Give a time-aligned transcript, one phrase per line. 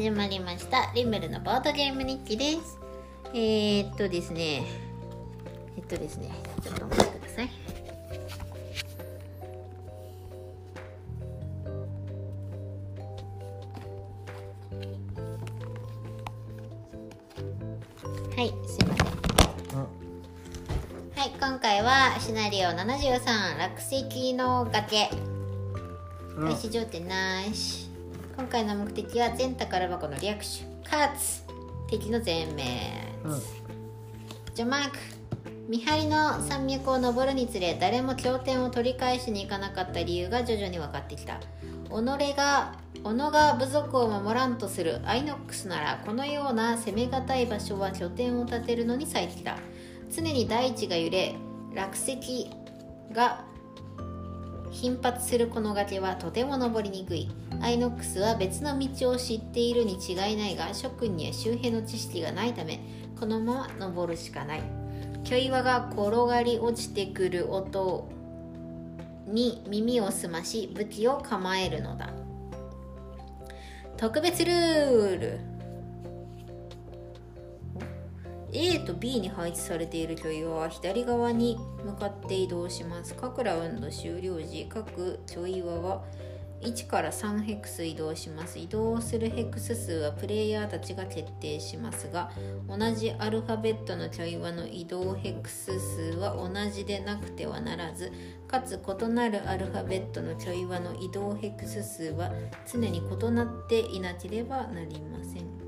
[0.00, 0.90] 始まりました。
[0.94, 2.78] リムルのボードゲーム日記です。
[3.34, 4.64] えー、っとですね。
[5.76, 6.30] えっとですね。
[6.62, 7.50] ちょっと待ってください。
[18.36, 19.80] はいすいません。
[21.14, 25.10] はい今回はシナリオ73落石の崖。
[26.38, 26.48] うん。
[26.48, 27.80] 開始条件なし。
[27.84, 27.89] 今
[28.50, 31.44] 回の目的は全宝箱の略取かつ
[31.88, 32.62] 敵の全滅。
[33.24, 33.40] うん。
[34.54, 34.98] ジョマーク。
[35.68, 41.38] 見張りの山脈を登るにつれ誰も経典を取り返しに行かなかった理由が徐々に分かってきた。
[41.88, 49.56] 己が己が部族を守らんとするアイノックスならこのような攻めがたい場所は拠点を建てるのに最適だ。
[50.10, 51.36] 常に大地が揺れ
[51.72, 52.50] 落石
[53.12, 53.44] が
[54.70, 57.28] 頻発するこの崖はとても登りにくい。
[57.60, 62.80] アイノックスは別の道を知っているに違いないが諸君には周辺の知識がないため
[63.18, 64.62] このまま登るしかない。
[65.24, 68.08] 巨岩が転がり落ちてくる音
[69.26, 72.10] に耳を澄まし武器を構えるのだ。
[73.96, 75.49] 特別ルール。
[78.52, 83.14] A と B に配置されている巨岩は左側に向かって移動します。
[83.14, 86.02] 各ラウンド終了時各巨岩は
[86.60, 88.58] 1から3ヘクス移動します。
[88.58, 92.30] 移動するヘクス数はプレイヤーたちが決定しますが
[92.68, 98.12] 同じアルファベットの巨岩の移動ヘクス数は同じでなくてはならず
[98.46, 102.30] かつ異なるアルファベットの巨岩の移動ヘクス数は
[102.70, 105.59] 常に異なっていなければなりません。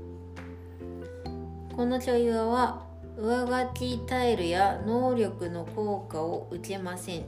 [1.75, 2.85] この巨岩は
[3.17, 7.23] 上書きタイルや能力の効果を受けません。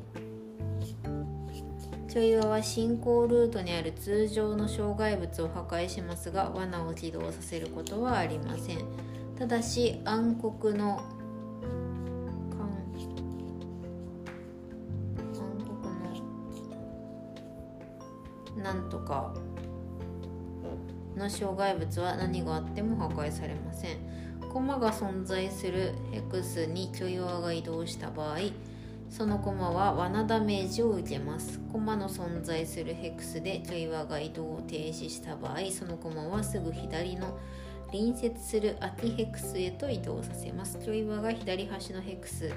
[2.08, 8.78] 巨岩は進行ルートにある通常の障害物を破壊しますが罠を起動させることはありません。
[9.38, 11.02] ただし暗黒の
[12.52, 12.70] 暗
[15.34, 15.92] 暗黒
[18.55, 19.34] のなんとか
[21.17, 24.05] の障害物は何があっても破壊されません。
[24.55, 28.38] コマが存在するヘクスに巨岩が移動した場合
[29.10, 31.60] そのコマは罠ダメージを受けます。
[31.73, 37.38] コマの存在するヘクスで巨岩が移動を停止した場合そのコマはすぐ左の
[37.92, 40.80] 隣接する秋ヘクスへと移動させます。
[40.86, 42.49] 巨岩が左端のヘクス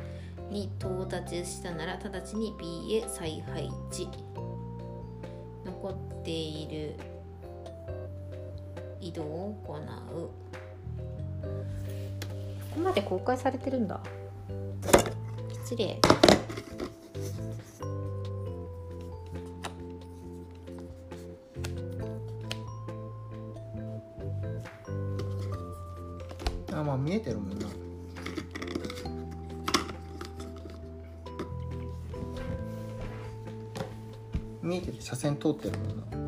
[0.50, 4.09] に到達したなら直ちに B へ再配置。
[5.66, 5.88] 残
[6.20, 6.94] っている
[9.00, 10.67] 移動を行う。
[12.78, 14.00] ここまで公開されてるんだ。
[15.65, 16.00] 失礼。
[26.72, 27.66] あまあ見えてるもんな。
[34.62, 34.99] 見えてる。
[35.00, 36.28] 車線通ってるもん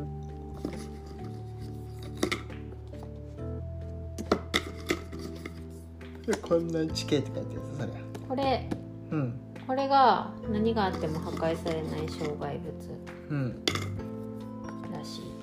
[6.41, 7.87] こんな地形って書いてるそれ。
[8.27, 8.69] これ
[9.11, 9.39] うん。
[9.67, 12.71] これが何があっても破壊されない障害物
[13.29, 13.63] うん。
[14.93, 15.41] らしい。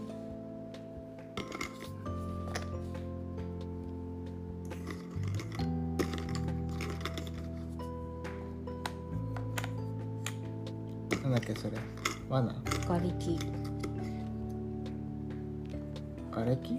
[11.22, 11.77] なんだっけそれ。
[12.28, 12.54] 罠。
[12.87, 13.38] 瓦礫。
[16.31, 16.78] 瓦礫？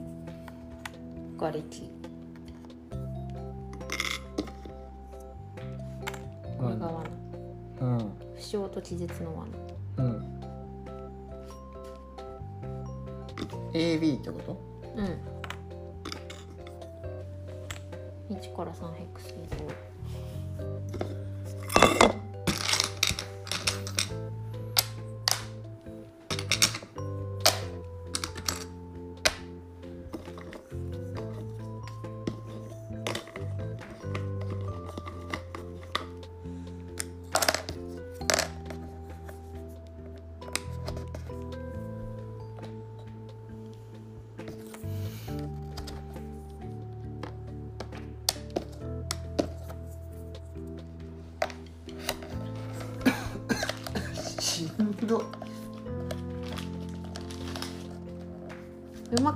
[1.38, 1.99] 瓦礫
[6.60, 7.10] これが罠
[7.82, 7.98] うん
[8.36, 9.48] 負傷と気絶の罠。
[9.98, 10.42] うん。
[13.74, 14.58] AB ってこと？
[14.96, 15.06] うん。
[18.36, 19.22] 1から3ヘク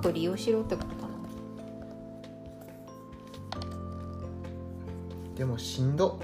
[0.04, 1.14] うまく利用しろってことかな。
[5.36, 6.20] でもしんど。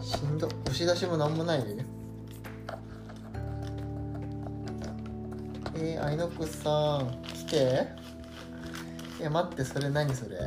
[0.00, 0.48] しんど。
[0.48, 1.86] 押し出しもなんもないでね。
[5.76, 7.22] ええー、アイノックスさん。
[7.22, 7.86] 来て。
[9.20, 10.36] え待ってそれ何それ。
[10.36, 10.44] ちょ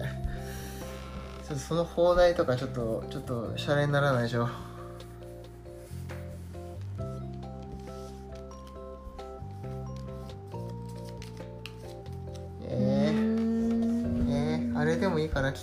[1.45, 4.50] っとその放題とかちょっとちょっとシャレにならないでしょ。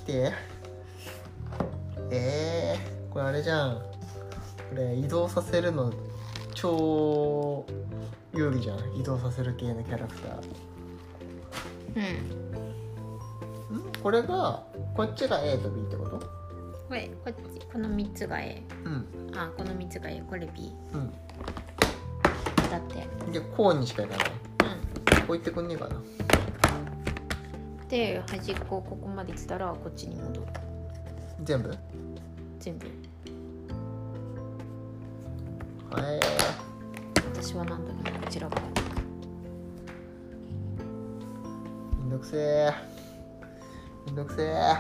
[0.03, 0.33] 来て。
[2.11, 3.75] えー、これあれじゃん。
[3.77, 3.83] こ
[4.75, 5.93] れ移動させるの
[6.55, 7.65] 超
[8.35, 8.79] 有利じゃん。
[8.97, 12.03] 移動させる系のキャラクタうん。
[12.03, 13.93] ーん？
[14.03, 14.65] これが
[14.97, 16.19] こっちが A と B ってこと？
[16.19, 16.27] こ
[16.95, 17.67] れこっち。
[17.73, 19.07] この3つが A うん。
[19.35, 21.13] あこの3つが A これ B うん。
[22.71, 23.07] だって。
[23.31, 24.27] でこうにしかいかない。
[24.29, 25.27] うん。
[25.27, 25.97] こう言ってくんねえかな
[27.93, 30.47] で端っこここまで来たらこっちに戻る。
[31.45, 31.77] 全部？
[32.59, 32.87] 全部。
[35.91, 36.21] はい。
[37.35, 38.57] 私はなんだけどこちらが
[41.99, 42.73] めんどくせえ。
[44.07, 44.75] めんどくせえ。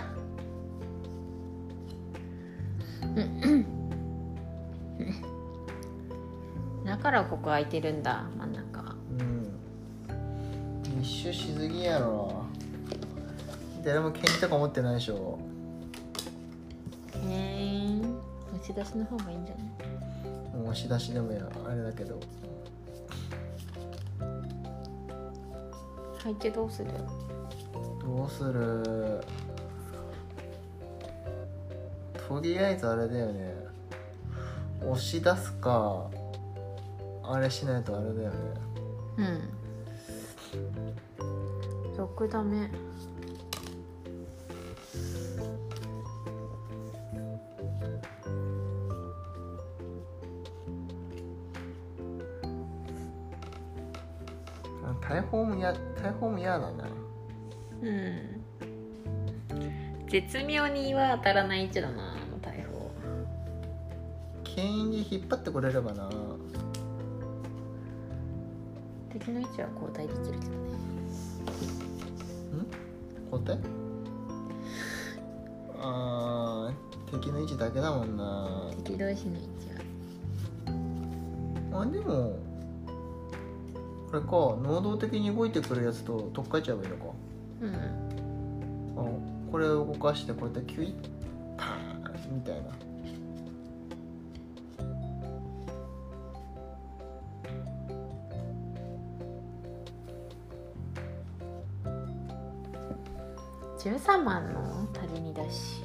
[6.86, 9.52] だからここ空いてるんだ真ん中うん。
[10.98, 12.31] 密集しすぎやろ
[13.84, 15.38] 誰も権利とか持ってないでしょ。
[17.14, 18.00] へえ
[18.54, 19.64] 押し出しの方がいいんじゃない？
[20.56, 22.18] もう押し出しでもやあれだけど。
[26.18, 26.90] 配置どうする？
[28.00, 29.20] どうする？
[32.28, 33.52] とりあえずあれだよね。
[34.82, 36.08] 押し出すか
[37.24, 38.36] あれしないとあれだよね。
[39.18, 39.48] うん。
[41.96, 42.70] 6ダメ
[55.62, 56.88] や大砲も嫌だな
[57.82, 58.42] うん。
[60.08, 62.90] 絶妙には当たらない位置だなあの大砲。
[64.44, 66.10] 牽引で引っ張ってくれればな。
[69.10, 70.48] 敵の位置は交代できるけどね。
[73.30, 73.58] 交代？
[75.80, 78.70] あー敵の位置だけだもんな。
[78.84, 79.48] 敵同士の位置
[81.72, 81.80] は。
[81.82, 82.51] あでもこ
[84.16, 87.04] れか能動的に動いてくるやつと取っ換えちゃえばいいのか。
[87.62, 87.74] うん。
[88.96, 90.94] あこれを動かしてこうやってキュイッ
[91.56, 92.62] パーンみたいな。
[103.78, 104.88] 13万の
[105.20, 105.82] にだし。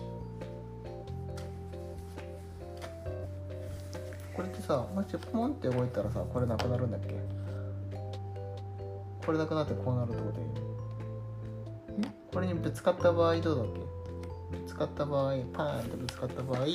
[4.36, 7.47] これってさもしポンって動いたらさこれなくなるんだっけ？
[9.28, 10.48] これなくなってこうなるってこといい
[12.34, 14.58] これにぶつかった場合どうだっけ？
[14.58, 16.66] ぶつかった場合パーンってぶつかった場合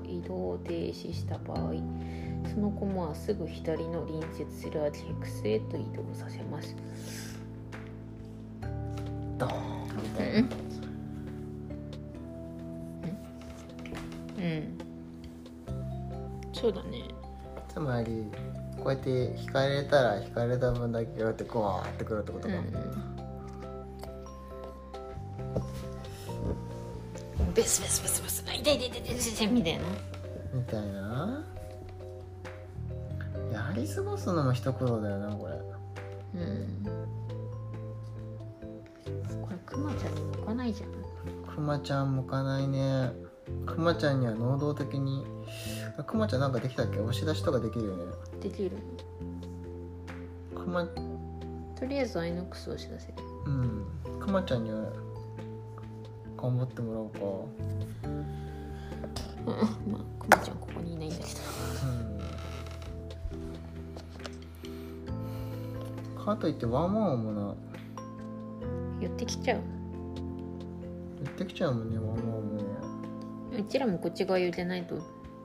[0.00, 1.74] が移動停止した場合
[2.52, 6.76] そのコマはすぐ左の隣接するアーチヘクスへと移動させます。
[9.36, 10.48] ドーンみたいな。
[14.38, 14.78] うん。
[16.52, 17.02] そうだね。
[17.68, 18.24] つまり
[18.78, 23.15] こうやって引かれたら引かれた分だけこうやってゴワーってくるってことか、うん
[27.56, 28.44] ベスベスベスベス。
[28.46, 29.84] あ痛い痛い痛い痛い痛いみたいな。
[30.52, 31.44] みたいな？
[33.50, 35.54] やり過ごすのも一苦労だよなこれ。
[36.34, 36.84] うん。
[39.40, 40.90] これクマちゃんに向かないじゃん。
[41.54, 43.12] くまちゃん向かないね。
[43.64, 45.24] くまちゃんには能動的に
[45.96, 46.98] あくまちゃんなんかできたっけ？
[46.98, 48.04] 押し出しとかできるよね。
[48.42, 48.72] できる。
[50.54, 50.86] くま
[51.78, 53.14] とりあえずアイノックスをし出せる。
[53.46, 53.86] うん。
[54.20, 54.92] くまちゃんには
[56.36, 57.20] 頑張ってもらおうか。
[59.46, 59.92] うん。
[59.92, 61.28] まあクマちゃんここにいないんだけど。
[66.16, 66.24] うん。
[66.24, 67.54] かといってワンワンもな。
[69.00, 69.60] 寄ってきちゃう。
[71.22, 72.64] 言ってきちゃうもんねワンワンもね。
[73.58, 74.98] うちらもこっち側寄れないと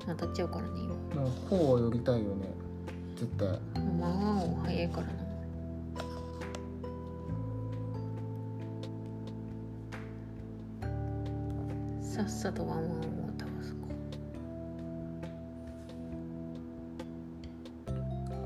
[0.06, 0.82] 当たっちゃうからね
[1.14, 1.22] 今。
[1.22, 2.48] もう方を寄りたいよね
[3.16, 3.48] 絶対。
[4.00, 5.21] まあ早いからな
[12.22, 12.92] さっさとワンワンを
[13.38, 13.78] 倒すか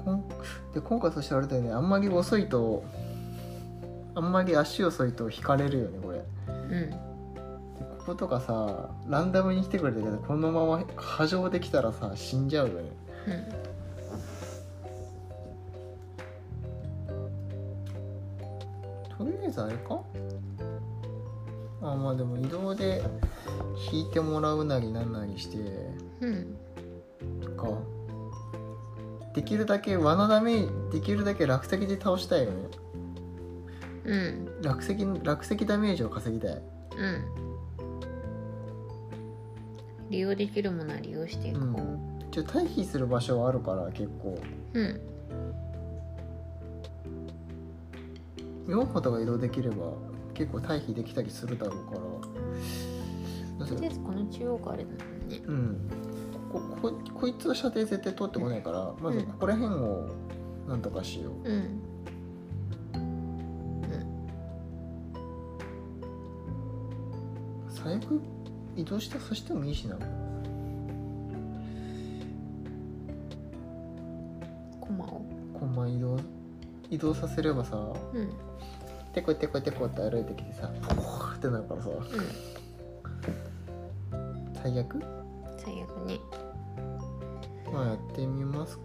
[0.05, 0.11] こ。
[0.13, 0.23] ん？
[0.73, 1.71] で今回そしてあれだよね。
[1.71, 2.85] あんまり遅いと
[4.15, 6.23] あんまり足遅いと引かれるよねこれ。
[6.47, 6.91] うん。
[7.99, 12.89] こことかさランダムに来てくれたけどこのまま波状できたらさ死んじゃうよね。
[19.19, 19.25] うん。
[19.25, 20.01] とりあえずあれか？
[21.81, 23.03] あまあでも移動で
[23.91, 25.57] 引いてもらうなりなんなりして
[26.21, 26.57] うん。
[27.57, 27.67] か
[29.33, 32.69] できるだけ罠ダメできるだけ落石で倒したいよね。
[34.05, 34.61] うん。
[34.61, 36.55] 落石落石ダメージを稼ぎたい。
[36.55, 37.25] うん。
[40.09, 41.63] 利用できるものは利用していこう。
[41.63, 42.19] ん。
[42.29, 44.39] 一応退避する場所はあるから結構。
[44.73, 45.01] ううん。
[48.67, 49.93] 4歩とか移動できれば
[50.33, 51.99] 結構退避できたりするだろうから
[53.59, 54.97] とりあえずこの中央があれだもん
[55.29, 55.41] ね。
[55.45, 55.89] うん。
[56.51, 60.09] こここいつは射程絶対通ってこないからまずここら辺を
[60.67, 61.81] なんとかしよう、うん。
[67.69, 68.21] 最悪
[68.75, 69.95] 移動してそしてもいいしな。
[74.81, 75.21] コマを？
[75.59, 76.19] コンマ移動
[76.89, 77.75] 移動させればさ
[78.13, 78.29] うん。
[79.13, 81.89] テコテコテコって歩いてきてさポーってなるからさ。
[81.89, 81.97] うん
[84.65, 84.99] 最悪？
[85.59, 86.19] 最悪ね。
[87.71, 88.83] まあやってみますか。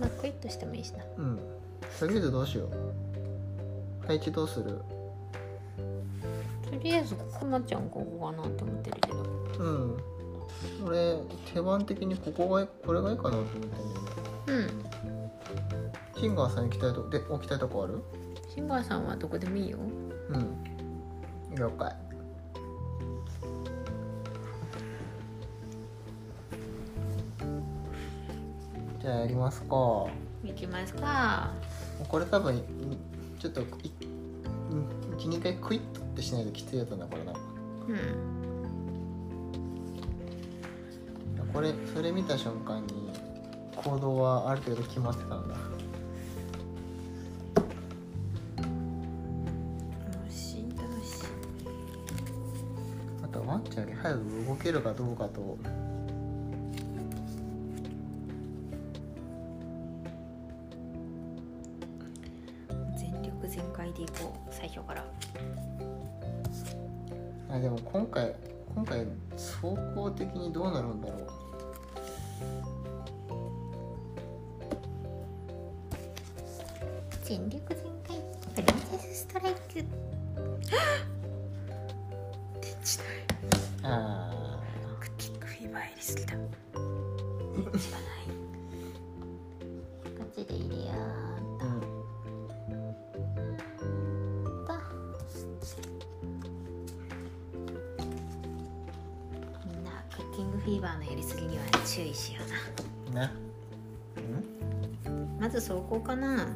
[0.00, 1.04] まあクイッとしてもいいしな。
[1.18, 1.38] うん。
[2.00, 2.70] とりあえずどうしよう。
[4.06, 4.80] 配置どうする？
[6.64, 9.16] とりあえずコマちゃんここかなって思ってるけど。
[9.58, 9.98] うん。
[10.86, 11.18] 俺
[11.52, 13.90] 手番的にここがこれがいいかなと思ってんだよね。
[14.46, 16.18] うん。
[16.18, 18.02] シンガーさん行きたいとで置きたいとこある？
[18.54, 19.76] シンガーさんはどこでもいいよ。
[20.30, 21.54] うん。
[21.54, 21.94] 了解
[29.20, 29.68] やりますか。
[29.68, 30.10] こ
[30.44, 31.52] 行きますか。
[32.18, 32.62] れ多分
[33.38, 33.62] ちょっと
[35.18, 37.32] 12回クイッとってしないときついやつなんだこれな。
[37.32, 37.36] う
[37.92, 38.34] ん。
[41.52, 43.10] これそれ見た瞬間に
[43.76, 45.54] 行動はある程度決まってたんだ。
[53.22, 55.56] あとはワンちゃんより早く動けるかどうかと
[70.16, 71.26] 的にどうなるんだろう。
[77.22, 78.16] 全力全開。
[78.54, 79.58] プリンセスストライク。
[79.74, 79.84] 電
[82.82, 83.24] 池ない
[83.82, 84.60] あ
[85.00, 86.36] クティックフィーバーやりすぎた
[101.94, 102.40] 注意しよ
[103.12, 103.22] うな。
[103.26, 103.32] ね。
[105.38, 106.48] まず走行かな。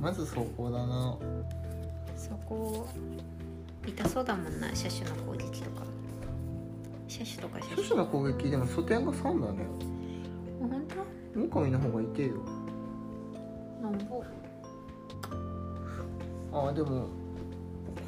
[0.00, 1.18] まず走行だな。
[2.16, 2.88] そこ
[3.86, 5.82] 痛そうだもんな車種の攻撃とか。
[7.06, 7.96] 車種とか車種。
[7.98, 9.58] の攻撃でも素点が3だね。
[10.58, 10.70] 本
[11.34, 11.40] 当？
[11.58, 12.36] 狼の方が痛いよ。
[13.82, 14.24] なんぼ？
[16.68, 17.08] あでも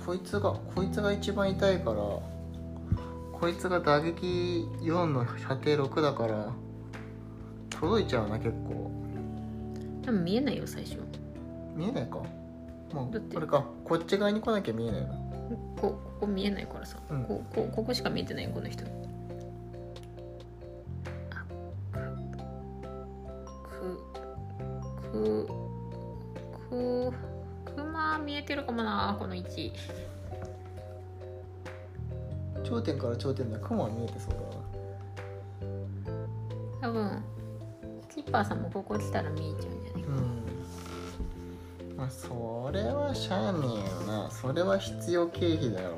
[0.06, 1.98] こいつがこいつが一番痛いから
[3.40, 6.52] こいつが打撃4の射程6だから
[7.70, 8.90] 届いちゃうな結構。
[10.02, 10.98] 多分見えないよ最初。
[11.76, 12.20] 見えないか。
[12.92, 13.34] まあだって。
[13.34, 13.64] これか。
[13.84, 15.08] こっち側に来なきゃ見えないな。
[15.08, 17.24] こここ見えないからさ、うん。
[17.24, 18.84] ここここしか見えてないこの人
[33.32, 34.38] 頂点から頂点で雲は見えてそうだ
[36.86, 37.22] な多分
[38.14, 40.02] キッパーさんもここ来たら見えちゃうんじゃない？
[40.02, 40.12] かう
[41.94, 41.96] ん。
[41.96, 45.96] まあそれはしゃあねえよなそれは必要経費だろ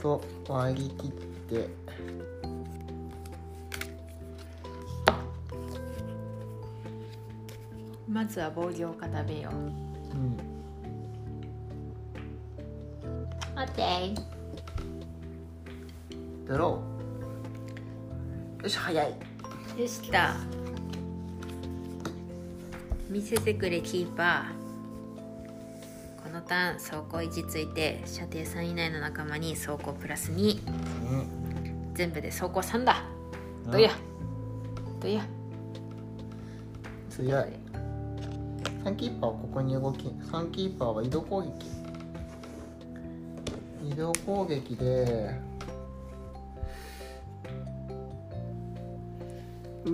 [0.00, 1.68] と割り切って。
[8.08, 9.54] まずは防御を固めよう。
[9.54, 10.36] うん。
[13.56, 14.33] オッケー
[16.48, 16.82] だろ
[18.62, 19.10] よし早い。
[19.78, 20.36] よし来た。
[23.10, 26.22] 見せてくれキーパー。
[26.22, 30.70] このターン走行位置ついて射程3以内の仲間に走行プラス2う
[31.90, 33.04] ん全部で走行3だ。
[33.66, 33.90] どうや？
[35.00, 35.24] どうや？
[37.10, 37.44] 強い。
[38.84, 41.52] 3キーパーはここに動き3キーパーは移動攻撃。
[43.92, 45.38] 移動攻撃で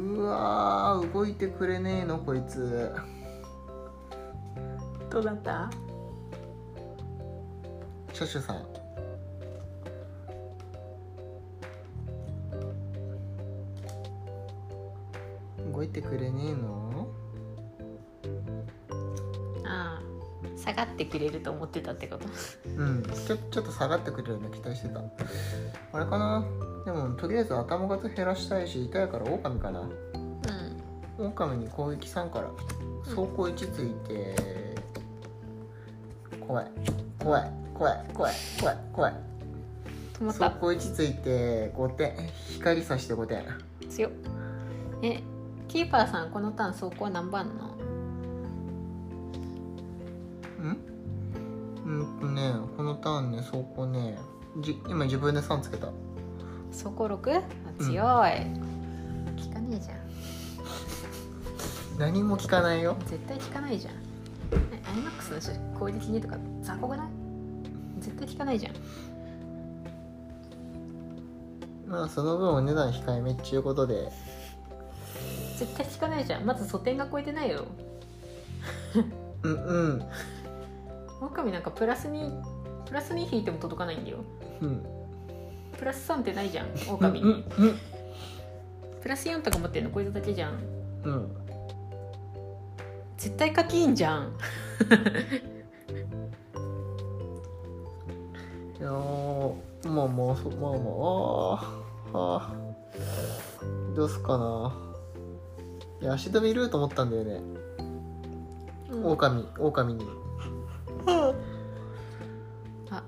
[0.01, 2.91] うわー動いてくれねえのこいつ。
[5.11, 5.71] どうだった？
[8.15, 8.65] シュシュさん。
[15.73, 16.70] 動いてくれねえの？
[21.11, 22.27] くれると思ってたってこと？
[22.77, 23.03] うん。
[23.03, 25.01] ちょちょっと下がってくれるの期待してた。
[25.93, 26.45] あれかな？
[26.85, 29.81] でもとりあえず頭数減らしたいし痛いから狼かな。
[29.81, 31.27] うん。
[31.27, 32.51] 狼に攻撃3から
[33.05, 34.35] 走行1ついて
[36.47, 36.67] 怖い。
[37.19, 37.53] 怖い。
[37.75, 38.05] 怖い。
[38.15, 38.35] 怖い。
[38.61, 38.77] 怖い。
[38.93, 39.15] 怖い。
[40.15, 40.51] 止まった。
[40.51, 42.15] 走行1ついて5点。
[42.57, 43.45] 光さして5点。
[43.89, 44.13] 強っ。
[45.03, 45.23] え
[45.69, 47.70] キーパーさんこのターン走行何番の？
[51.91, 54.19] うんとねこのターンね走行ね
[54.61, 55.89] じ今自分で3つけた。
[56.71, 57.39] 走行 6?
[57.39, 57.43] あ
[57.83, 59.97] 強い、効かねえじゃん。
[61.99, 62.97] 何も効かないよ。
[63.07, 63.95] 絶対効かないじゃん。
[64.73, 67.09] えアイマックスの攻撃にとか雑魚くない？
[68.01, 68.73] 絶対効かないじゃん。
[71.87, 74.11] まあその分お値段控えめっちゅうことで。
[75.59, 76.45] 絶対効かないじゃん。
[76.45, 77.67] まず素点が超えてないよ。
[79.43, 80.03] うんうん
[81.21, 82.33] 狼なんかプラスに
[82.87, 84.19] プラスに引いても届かないんだよ。
[84.61, 84.85] うん。
[85.79, 87.45] プラス3ってないじゃんうん狼に、うん。
[89.01, 90.59] プラス4とか持ってんのこいつだけじゃん。
[91.05, 91.13] うん。
[91.13, 91.37] うん
[93.21, 94.33] 絶対課金じゃん。
[98.81, 99.55] いやー
[99.91, 100.79] まあまあそまあま
[102.15, 102.51] ああーあ。
[103.63, 104.75] ーどうすかな。
[106.01, 107.43] いや足止めいると思ったんだよね。
[108.91, 109.05] うん。
[109.05, 110.07] 狼狼に
[111.07, 113.03] あ。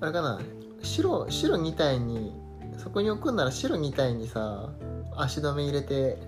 [0.00, 0.40] あれかな？
[0.82, 2.34] 白白2体に
[2.76, 4.70] そこに置くんなら白2体にさ
[5.16, 6.18] 足止め入れて。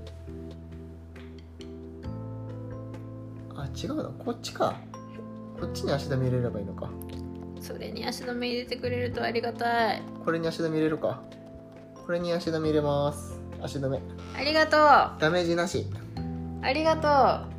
[3.57, 4.05] あ違うな。
[4.05, 4.75] こっちか。
[5.61, 6.91] こっちに足止め入れればいいのか。
[7.61, 10.03] それに足止め入れてくれるとありがたい。
[10.25, 11.23] これに足止め入れるか。
[12.07, 13.41] これに足止め入れます。
[13.63, 14.01] 足止め。
[14.37, 15.21] ありがとう。
[15.21, 15.87] ダメージなし。
[16.63, 17.55] ありがとう。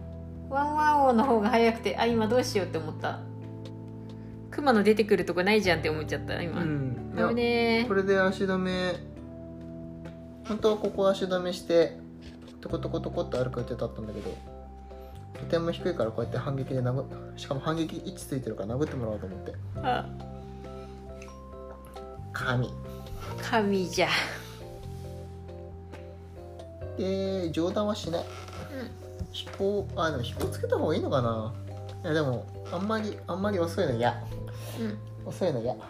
[0.54, 3.20] ワンワン王の方が早くてあ今どうしようって思った
[4.56, 7.14] クマの出てくるとこないじゃんって思っちゃった今、うん。
[7.14, 8.96] いや危ねえこれで足止め
[10.48, 11.98] 本当はここ足止めして
[12.62, 14.34] トコトコトコって歩く予定だったんだけど
[15.34, 17.04] とても低いからこうやって反撃で殴
[17.36, 19.54] しかも反撃位置ついてるから殴ってもらおうと思って。
[19.84, 20.06] あ。
[22.32, 22.70] 神。
[23.42, 24.08] 神じゃ。
[26.98, 28.24] で上段はしない。
[29.34, 31.54] 飛行あでも飛行つけた方がいいのかな。
[32.06, 34.24] いやでもあんまりあんまり遅いの嫌
[34.80, 34.86] うん。
[34.86, 35.82] うん遅いの嫌はい。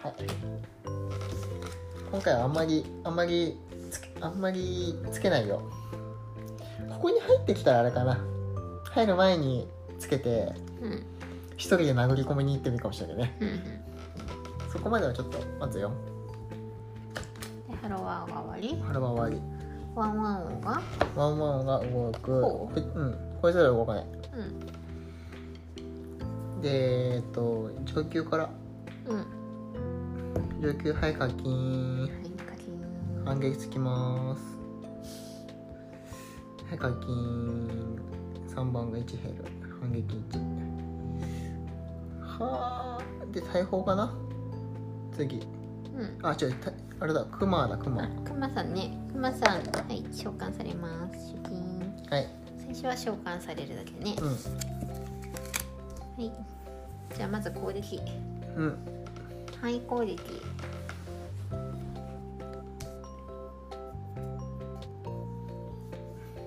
[2.10, 3.58] 今回はあんまりあんまり
[3.90, 5.60] つけあんまりつけないよ。
[6.88, 8.18] ここに入ってきたらあれかな。
[8.84, 9.68] 入る前に
[9.98, 11.04] つけてうん。
[11.58, 13.36] 一人で殴り込みに行ってもいいかもしれないね。
[13.40, 13.60] うんうん。
[14.72, 15.92] そこまではちょっと待つよ。
[17.68, 18.82] でハロワーが終わり？
[18.86, 19.42] 腹は終わり。
[19.94, 20.82] ワンワン王が
[21.14, 22.40] ワンワンが動く。
[22.42, 23.18] ほこうん。
[23.42, 24.06] こいつらは動かない。
[26.56, 26.62] うん。
[26.62, 28.48] でえっと上級から
[29.08, 30.60] うん。
[30.60, 32.02] 上級はい課金。
[32.02, 32.10] はい
[32.44, 32.80] 課金
[33.24, 34.42] 反撃つきます。
[36.68, 37.98] はい課金
[38.48, 39.44] 3番が1減る。
[39.80, 40.38] 反撃1
[42.38, 44.12] はあで大砲かな？
[45.12, 45.36] 次。
[45.96, 46.18] うん。
[46.22, 48.98] あ違うたあれだクマだクマあクマさんね。
[49.12, 51.32] クマさんはい召喚されます。
[51.34, 51.56] 出勤。
[52.10, 52.26] はい。
[52.58, 54.16] 最初は召喚されるだけね。
[54.18, 54.28] うん。
[54.28, 54.34] は
[56.18, 56.32] い。
[57.16, 58.00] じゃあまず攻撃。
[58.56, 58.95] うん
[59.66, 60.16] はい攻撃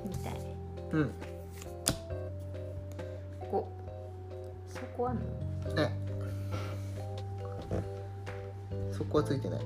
[0.06, 0.34] みたい。
[0.94, 1.12] うん。
[3.42, 3.66] 5そ
[4.96, 5.20] こあん
[5.68, 5.74] の？
[5.76, 5.92] ね
[8.94, 9.60] そこはついてない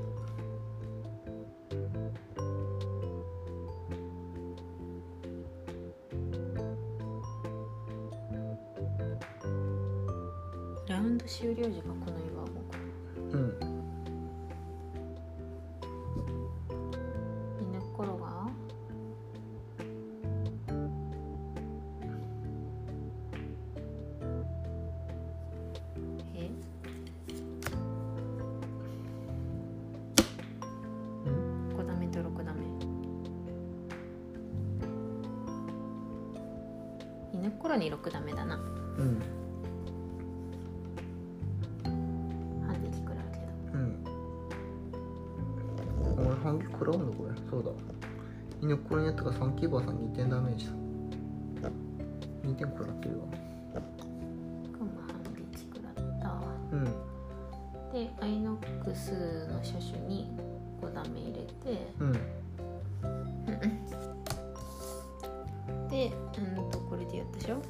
[53.04, 53.26] 2点食らってるわ
[54.72, 56.24] クマ反撃食らった。
[56.72, 56.84] うん。
[57.92, 60.32] でアイノックスの車種に
[60.82, 61.88] 5ダメ入れて。
[62.00, 62.14] うん。
[65.90, 67.62] でうんとこれでやったでしょ？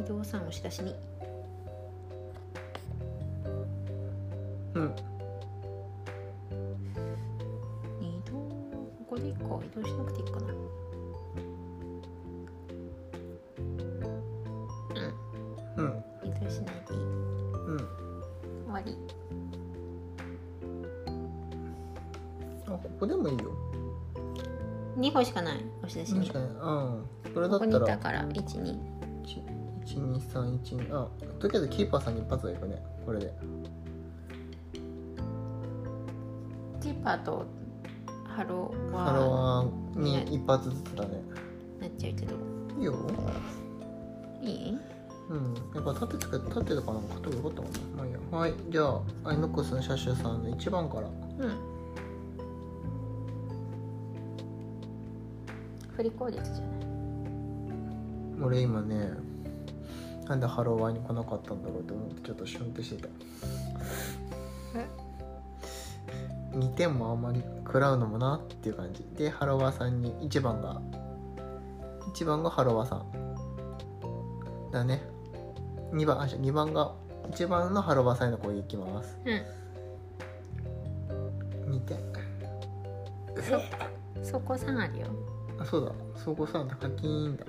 [0.00, 0.94] 移動3押し出しに
[25.14, 25.64] 2歩しかない。
[25.78, 26.26] 押し出しに。
[26.26, 27.04] 確かにうん。
[27.32, 28.78] それだここにいったらたから12
[29.86, 32.82] 1231あとりあえずキーパーさんに一発はいくね。
[33.06, 33.32] これで。
[36.80, 37.46] キーパーと
[38.26, 41.22] ハローはハロワンに一発ずつだね。
[41.80, 42.34] なっちゃうけど。
[42.78, 42.94] いいよ。
[44.42, 44.78] いい？
[45.30, 45.54] うん。
[45.74, 48.18] やっぱ縦つけ縦とかなんか縦よかったかなまあいいや。
[48.30, 48.54] はい。
[48.68, 51.08] じゃあアイノックスの車種さんの1番から
[55.94, 56.52] うん振り攻撃じゃない？
[58.42, 59.10] 俺今ね
[60.26, 63.08] なんでハローワンに来なかったんだろうと思ってちょっとシュンってしてた。
[66.52, 69.04] 2点もあんまり食らうのもなっていう感じ。
[69.16, 70.80] でハロワーさんに1番が
[72.14, 73.04] 1番がハロワーさん。
[74.70, 75.02] だね。
[75.92, 76.94] 2番あ2番が
[77.30, 79.18] 1番のハロワーさんへの攻撃いきます。
[79.24, 79.30] う
[81.70, 81.74] ん。
[81.74, 81.98] 2点
[84.22, 85.06] そこ3あるよ
[85.58, 85.92] あそうだ。
[86.18, 87.44] そこさんだ課金だ。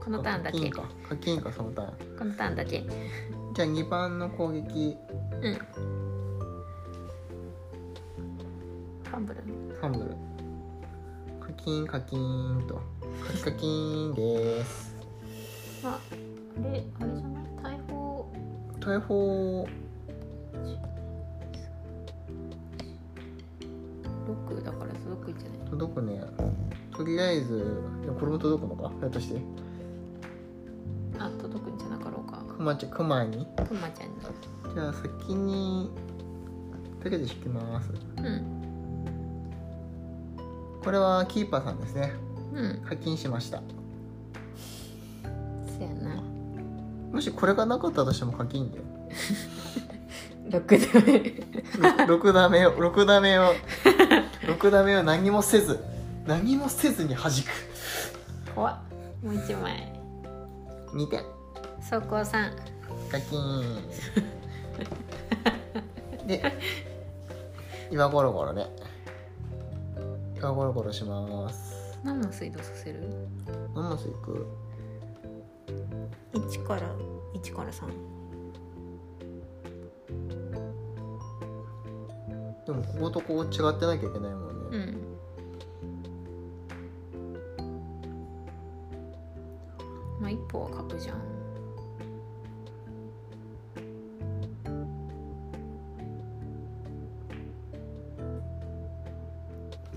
[0.00, 0.58] このターンだけ。
[0.58, 0.88] 課金か。
[1.08, 2.18] 課金かそのターン。
[2.18, 2.84] このターンだけ。
[3.54, 4.96] じゃあ2番の攻撃。
[5.42, 5.54] うん。
[5.54, 9.40] ファンブル。
[9.42, 10.10] ファンブル。
[11.40, 12.80] 課金課金と。
[13.26, 14.94] 課金課金です。
[15.84, 17.40] ああれあれじゃな
[17.74, 17.78] い？
[17.78, 18.32] 大砲
[18.80, 19.68] 大砲
[27.16, 27.82] りあえず
[28.18, 28.90] これも届くのか？
[29.00, 29.40] ひょっとして。
[31.18, 32.42] あ届くんじゃなかろうか。
[32.56, 33.46] クマちゃんクマに？
[33.66, 34.16] くまちゃんに。
[34.74, 35.90] じゃあ先に
[37.02, 37.90] とりあえず引きます。
[38.18, 38.62] うん。
[40.84, 42.12] これはキーパーさんですね。
[42.52, 42.82] うん。
[42.86, 43.62] 課金しました。
[45.78, 46.22] そやな。
[47.12, 48.84] もしこれがなかったとしても課金 だよ
[50.50, 51.42] 6で
[52.06, 53.52] 6ダメを6ダメを
[54.42, 55.80] 6ダメを何もせず
[56.26, 58.52] 何もせずに弾く。
[58.54, 58.78] 怖っ。
[59.22, 59.92] もう1枚。
[60.92, 61.22] 2点。
[61.80, 62.50] 走行3
[63.10, 63.82] 課金
[66.26, 66.42] で
[67.92, 68.66] 岩ゴロゴロね。
[70.36, 71.96] 岩ゴロゴロします。
[72.02, 73.00] 何の水道させる？
[73.74, 74.46] 何マスいく
[76.34, 76.82] ？1から
[77.34, 77.86] 1から3
[82.66, 85.05] でもこことここ違ってなきゃいけないもんね、うん
[90.36, 91.16] 一歩は書くじゃん。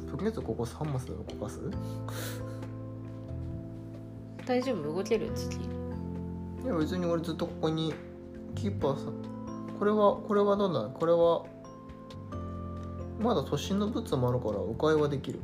[0.10, 1.60] とりあえずここ3マス動かす？
[4.46, 4.94] 大丈夫？
[4.96, 5.30] 動ける？
[5.36, 5.58] 次。
[5.58, 5.60] い
[6.66, 7.94] や別に俺ずっとここに
[8.56, 9.14] キーパーさん
[9.78, 11.46] これはこれはどうだこれは
[13.22, 15.40] まだ都心のブーツもあるから迂回はできる。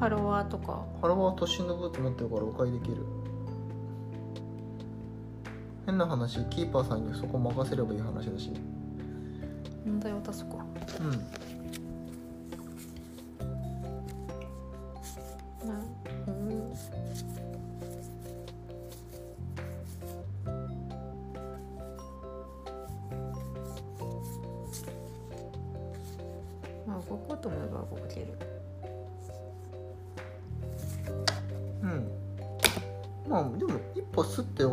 [0.00, 0.84] ハロワーとか。
[1.00, 3.04] 原は都心のブーツ持ってるから迂回できる
[5.86, 8.52] 変な話キーパーさんにそこ任せればいい話だし
[9.84, 10.56] 問題渡すか。
[11.00, 11.61] うん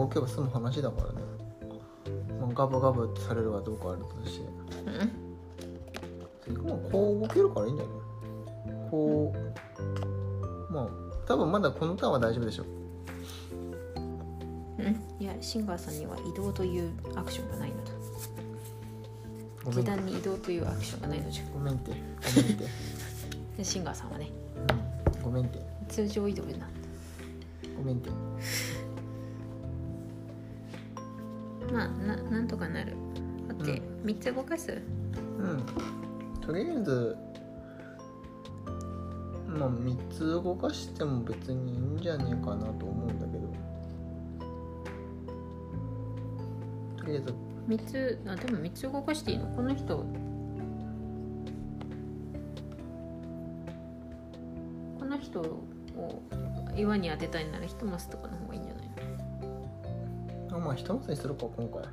[0.10, 1.22] 動けば済む話だからね、
[2.41, 4.45] まあ、ガブガブってされるかどうかあるとして
[6.52, 6.67] うん。
[6.67, 7.93] まあこう動けるからいいんじゃない？
[8.89, 9.34] こ
[10.69, 10.88] うまあ
[11.28, 12.65] 多分まだこのターンは大丈夫でしょう。
[14.82, 15.00] ん。
[15.19, 17.91] いやシンガーさんには移動というアクションがないのだ。
[19.72, 21.43] 時短に移動というアクションがないのじゃ。
[21.54, 21.91] ごめんて。
[21.91, 21.95] ご
[22.41, 22.65] めんて、
[23.58, 24.32] で シンガーさんはね。
[25.15, 25.60] うん、ごめんて。
[25.88, 26.69] 通常移動になっ
[27.78, 28.10] ごめんって
[34.19, 34.71] って3つ動かす？
[34.71, 35.63] うん。
[36.41, 37.17] とりあえず
[39.47, 43.47] まあ3つ動かしても別にいいんじゃねえかなと思うんだけど。
[46.97, 47.34] とりあえず。
[47.67, 49.47] 3つあでも3つ動かしていいの？
[49.55, 50.05] この人。
[54.99, 55.63] この人を
[56.77, 58.86] 岩に当てたいなら一マスとかの方がいいんじゃない？
[60.51, 61.84] あまあ一つにするか今回。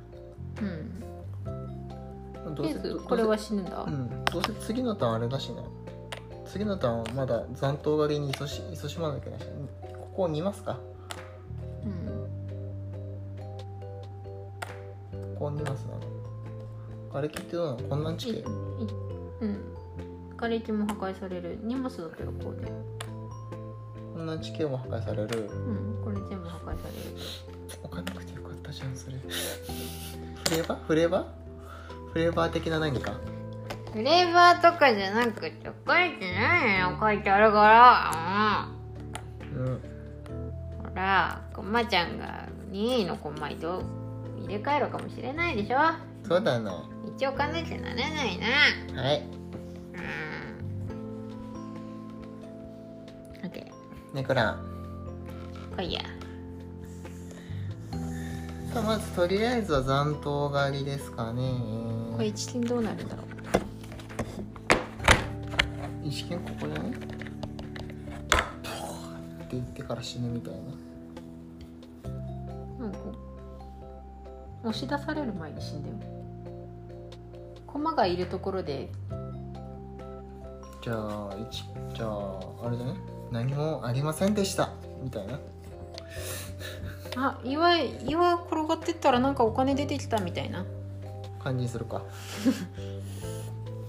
[0.61, 1.03] うん
[2.57, 5.61] とりあえずこれは死ぬんだ、うんどうせ次のターンあれだしね。
[6.45, 9.45] 次のターンはまだ残党狩りに勤し勤しまなきゃいけないし
[9.81, 10.79] ここを見ますか？
[11.85, 11.91] うん。
[15.35, 15.93] ここを見ますな。
[15.93, 15.99] の
[17.11, 17.89] 瓦礫ってどうなの？
[17.89, 18.41] こんなん地形。
[18.41, 19.59] うん。
[20.35, 21.59] 瓦礫も破壊される。
[21.63, 22.71] 2マスだったらこうで
[24.13, 25.49] こんなん地形も破壊される。
[25.51, 26.77] うんこれ全部破壊される。
[27.83, 29.17] 置かなくてよかったじゃんそれ。
[29.17, 29.29] フ
[30.55, 30.85] レーバー？
[30.85, 31.46] フレーバー？
[32.17, 33.13] フレーバー的な何か？
[33.93, 38.67] フレーバーとかじゃなくて書いてないよ書いてあるから。
[39.55, 39.65] うん。
[39.67, 39.81] うん
[40.81, 43.83] ほらこまちゃんが2位のコマと
[44.41, 45.77] 入れ替えるかもしれないでしょ。
[46.27, 46.89] そうだな。
[47.15, 48.47] 一応かなきゃならないな。
[48.99, 49.23] はい。
[53.43, 53.47] うん。
[53.47, 53.63] OK
[54.15, 54.59] ネクラン
[55.77, 56.01] 来いや。
[58.73, 61.86] まずとりあえずは残党狩りですかね
[62.17, 63.21] これ一金どうなるんだろ
[66.03, 66.07] う？
[66.07, 66.89] 石剣ここでね。
[66.89, 66.97] って
[69.51, 70.59] 言ってから死ぬみたいな。
[72.79, 72.91] なん。
[72.91, 72.97] か
[74.63, 75.95] 押し出される前に死んでよ
[77.67, 78.89] 駒がいるところで。
[80.83, 82.95] じゃあ一じゃああれだね。
[83.31, 84.71] 何もありませんでした。
[85.03, 85.39] みたいな。
[87.15, 90.65] あ岩岩転がってったらなんかお金出てきたみたいな
[91.47, 92.03] 感じにするか。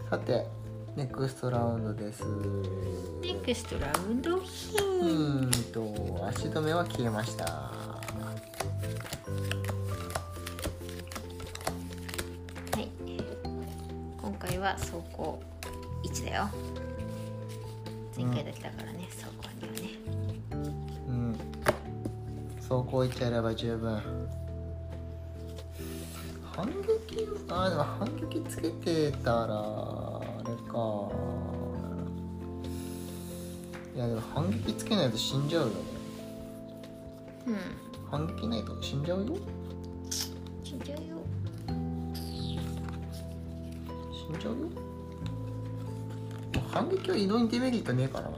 [0.08, 0.46] さて
[0.94, 2.22] ネクストラウンドです。
[3.20, 7.44] ネクストラウンドうーんと足止めは消えました。
[7.44, 7.72] は
[12.76, 12.88] い。
[14.16, 15.42] 今回は走行
[16.04, 16.48] 1だよ。
[18.16, 19.32] 前回だったからね、走行
[19.66, 19.88] 2はね。
[21.08, 21.36] うん。
[22.58, 24.27] 走行1やれば十分
[26.58, 26.74] 反撃
[27.48, 31.08] あーでも反撃つけてたらあれか。
[33.94, 35.74] いやでも反撃つけないと死んじゃうよね。
[37.46, 37.56] うん。
[38.10, 39.36] 反撃ないと死んじゃうよ。
[40.64, 41.04] 死んじゃうよ。
[44.12, 44.68] 死んじゃうよ。
[46.72, 48.30] 反撃は移動にデメリットねえから。
[48.30, 48.36] な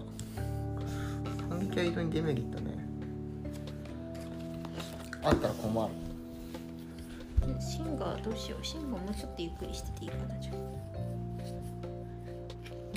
[1.48, 2.86] 反撃は移動にデメリットね
[5.22, 5.99] あったら困る
[7.60, 8.64] シンガーどうしよう？
[8.64, 10.52] シンガーもうちょっとゆっくりしてていいかなじゃ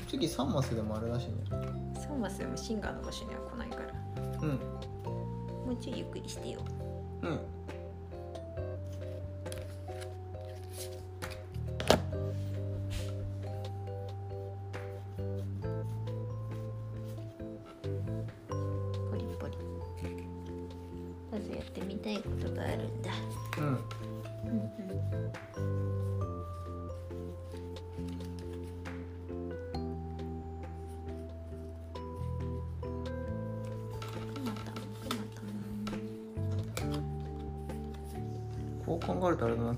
[0.07, 1.33] 次3マスでもあれだしね。
[1.51, 1.55] あ
[1.99, 3.83] 3マスでもシンガーの場所には来ないから。
[4.41, 4.49] うん。
[5.65, 6.61] もうちょいゆっくりしてよ。
[7.23, 7.39] うん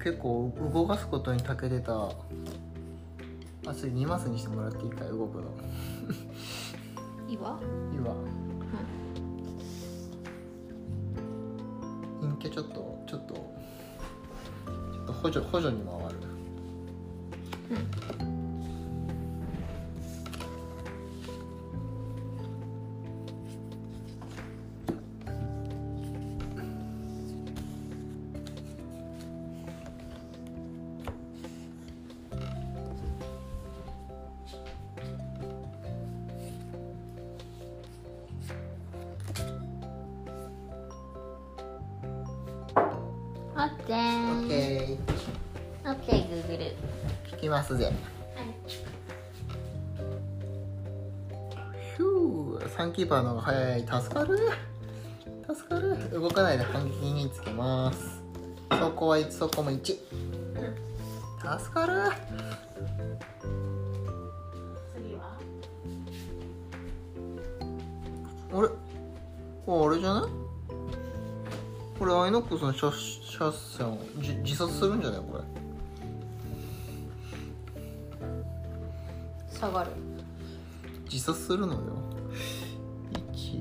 [0.06, 2.12] 結構動かすことに長けてた。
[3.68, 5.08] あ次2マスにしてもらっていいかい？
[5.08, 5.46] 動くの。
[7.28, 7.60] いいわ
[7.92, 8.14] いいわ
[12.22, 16.05] 陰キャちょっとちょっとちょっと補助補助に回
[52.76, 53.80] サンキーパーの方が早い。
[53.80, 54.38] 助かる。
[55.48, 56.10] 助かる。
[56.12, 58.22] 動かないで反撃につけます。
[58.70, 59.98] そこは1そこも1助
[61.74, 62.12] かる。
[64.94, 65.40] 次は？
[68.52, 68.68] あれ？
[69.68, 70.30] ああれじゃない？
[71.98, 75.22] これアイノックスのシャシャッセンじ自殺するんじゃない？
[75.22, 75.44] これ。
[79.58, 79.92] 下がる。
[81.06, 81.80] 自殺するのよ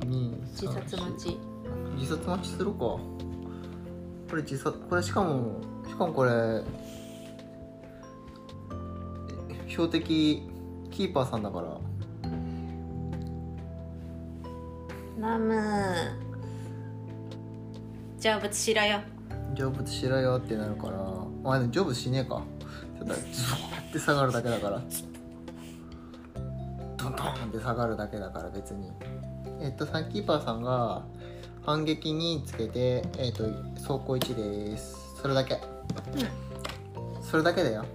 [0.00, 1.38] 123自殺待ち。
[1.96, 2.78] 自殺待ちするか。
[2.78, 3.00] こ
[4.32, 6.30] れ自殺これしかもしかもこれ
[9.50, 10.42] え標的
[10.90, 11.78] キーパーさんだから。
[15.18, 15.54] ナム
[18.18, 19.00] じゃあぶつしろよ。
[19.56, 20.98] 成仏しろよってなるから。
[21.42, 22.42] まあでも成仏しねえか。
[22.98, 24.82] ただズワーって下がるだけだから。
[26.96, 28.90] ドンドンって下がるだけだから別に
[29.64, 31.02] えっとサンキーパーさんが
[31.64, 33.44] 反撃につけてえっと
[33.76, 34.34] 走行1
[34.70, 35.16] です。
[35.20, 35.58] それだけ。
[37.22, 37.86] それだけだよ。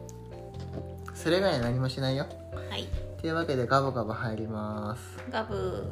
[1.14, 2.26] それ以外は何もしないよ。
[2.70, 2.88] はい。
[3.22, 5.20] というわけでガブガブ入ります。
[5.30, 5.86] ガブ。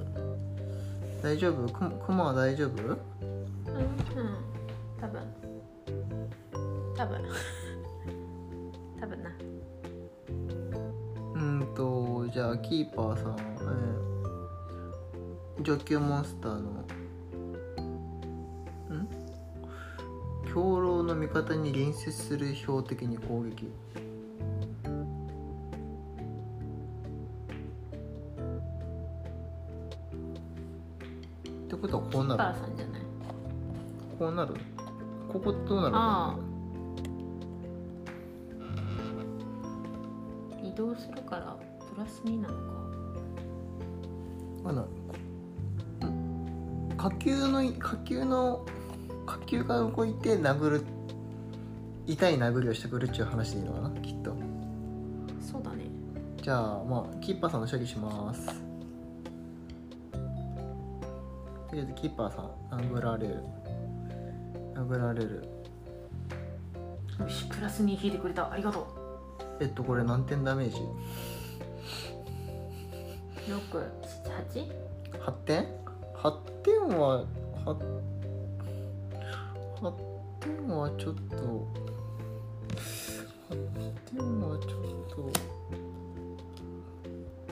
[1.21, 1.71] 大丈夫？
[1.71, 2.71] ククマは大丈夫？
[2.81, 2.97] うんうん。
[4.99, 5.21] 多分。
[6.97, 7.21] 多分。
[8.99, 9.29] 多分な。
[11.33, 14.06] うーんとじゃあキーパーさん、えー、
[15.61, 16.59] 上級モンスターの
[18.95, 19.07] ん？
[20.45, 23.65] 兵糧の味方に隣接する標的に攻撃。
[23.65, 23.69] っ
[31.69, 33.01] てことはこうなるパーさんじゃない？
[34.17, 34.53] こうなる？
[35.27, 36.37] ここどうなるあ
[40.63, 41.57] 移動するから
[41.93, 42.63] プラス2なのか。
[44.65, 44.87] あの
[46.97, 48.65] 火球の火球の
[49.25, 50.83] 火球が動いて殴る
[52.07, 53.89] 痛い殴りをしてくるっていう話でいいのかな？
[54.01, 54.35] きっと。
[55.41, 55.85] そうだね。
[56.41, 58.47] じゃあまあキーパーさんの処理します。
[58.47, 58.53] と
[61.73, 62.41] りあえずキーパーさ
[62.77, 63.43] ん殴られる。
[64.73, 65.47] 殴られる。
[67.19, 68.51] よしプラス2引いてくれた。
[68.51, 68.87] ありがと
[69.59, 70.77] えっとこれ何点ダメージ？
[70.77, 70.81] う
[74.55, 74.71] 678?
[75.25, 75.65] 8点
[76.15, 76.31] ?8
[76.87, 77.25] 点は
[77.65, 77.75] 8,
[79.81, 79.91] 8
[80.39, 81.67] 点はちょっと
[83.49, 83.55] 8
[84.15, 84.71] 点はちょっ
[85.09, 85.31] と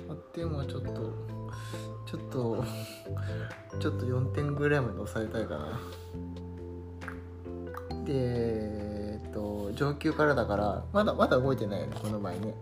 [0.07, 0.89] 8点はちょっと
[2.05, 2.63] ちょっと
[3.79, 5.79] ちょっと4点ぐらいまで抑えたいかな。
[8.05, 12.53] でえっと上級からだからまだまだ動いてないよねこの場合ね。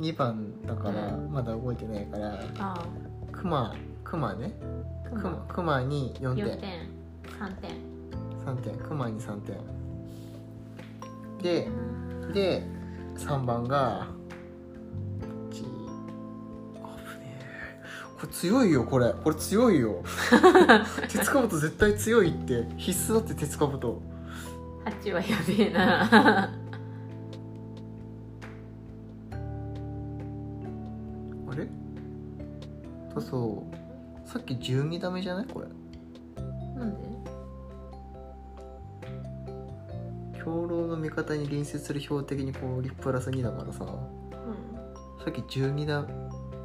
[0.00, 2.84] 2番だからまだ動いてないから、あ
[3.32, 3.74] クマ
[4.08, 4.52] クマね。
[5.06, 6.88] あクマクマに4 4点点。
[7.40, 7.72] 3点。
[8.46, 8.76] 3点。
[8.78, 9.56] クマに3点。
[11.42, 11.68] で
[12.32, 12.62] で
[13.16, 14.06] 3番が
[15.50, 15.72] ち危ね
[17.24, 17.82] え。
[18.20, 19.12] これ強いよこれ。
[19.12, 20.02] これ強いよ。
[21.10, 22.64] 鉄カブト絶対強いって。
[22.76, 24.00] 必須だって鉄カブト
[24.84, 26.44] 8はやべえな。
[26.44, 26.50] あ
[31.56, 31.66] れ？
[33.20, 33.76] そう
[34.26, 35.46] さっき12ダメじゃない？
[35.46, 35.66] これ。
[36.78, 37.06] なんで？
[40.34, 43.84] 兵糧の味方に隣接する標的に攻撃プラス2だからさ。
[43.84, 43.88] う
[45.24, 46.04] さっき12ダ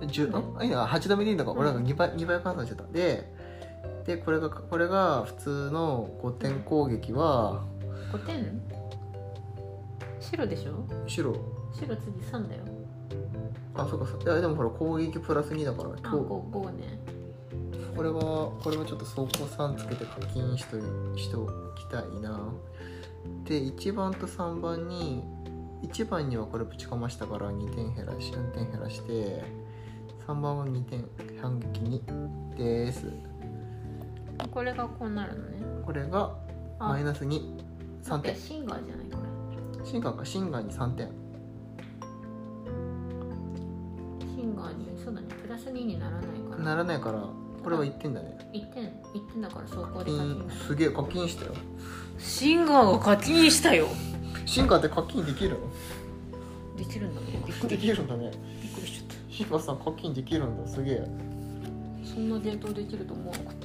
[0.02, 1.54] 10あいや8ダメでいいんだか。
[1.54, 1.62] ら、うん。
[1.62, 2.84] 俺らが2倍 ,2 倍換算してた。
[2.92, 3.32] で
[4.06, 7.64] でこれがこれが普通の5点攻撃は
[8.12, 8.62] ん5点
[10.20, 10.84] 白でしょ？
[11.08, 11.34] 白。
[11.74, 12.64] 白次3だよ。
[13.76, 14.22] あそうかそう。
[14.24, 16.18] いやでもほら攻撃プラス2だからあ今日。
[16.18, 17.00] 5, 5ね
[17.96, 20.78] これはこれはちょっと走行3つけて課金しと
[21.18, 22.54] しておきたいな。
[23.44, 25.24] で1番と3番に
[25.84, 29.44] 1番にはこれぶちかましたから2点減らし4点減らして
[30.28, 31.08] 3番は2点
[31.42, 33.12] 反撃2です
[34.52, 35.58] これがこうなるのね。
[35.86, 36.36] これが
[36.80, 36.90] あ。
[36.90, 38.36] マイナス23点。
[38.36, 39.18] シンガーじゃないこ
[39.86, 41.08] シンガーかシンガーに3点。
[41.08, 41.14] れ
[44.36, 45.28] シンガーにそうだね。
[45.42, 46.64] プラス2にならないから。
[46.64, 47.30] ならないから
[47.64, 48.38] これは1点だね。
[48.54, 51.54] 1点1点だから走行課で課金すげえ課金したよ。
[52.18, 53.88] シンガーが課金したよ。
[54.46, 55.58] シンガーって課金できるの？
[56.78, 57.28] できるんだね。
[57.46, 58.32] びっくでりきるんだね。
[58.62, 60.68] びっくりしちゃっシンガーさん課金できるんだ。
[60.68, 60.96] すげえ。
[60.96, 61.06] た
[62.04, 63.56] そんな伝統できると思わなかっ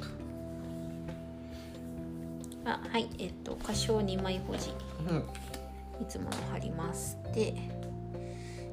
[2.65, 2.71] た。
[2.71, 4.71] あはいえっと歌唱2枚保持。
[5.09, 5.23] うん。
[5.99, 7.17] いつもの貼ります。
[7.33, 7.55] で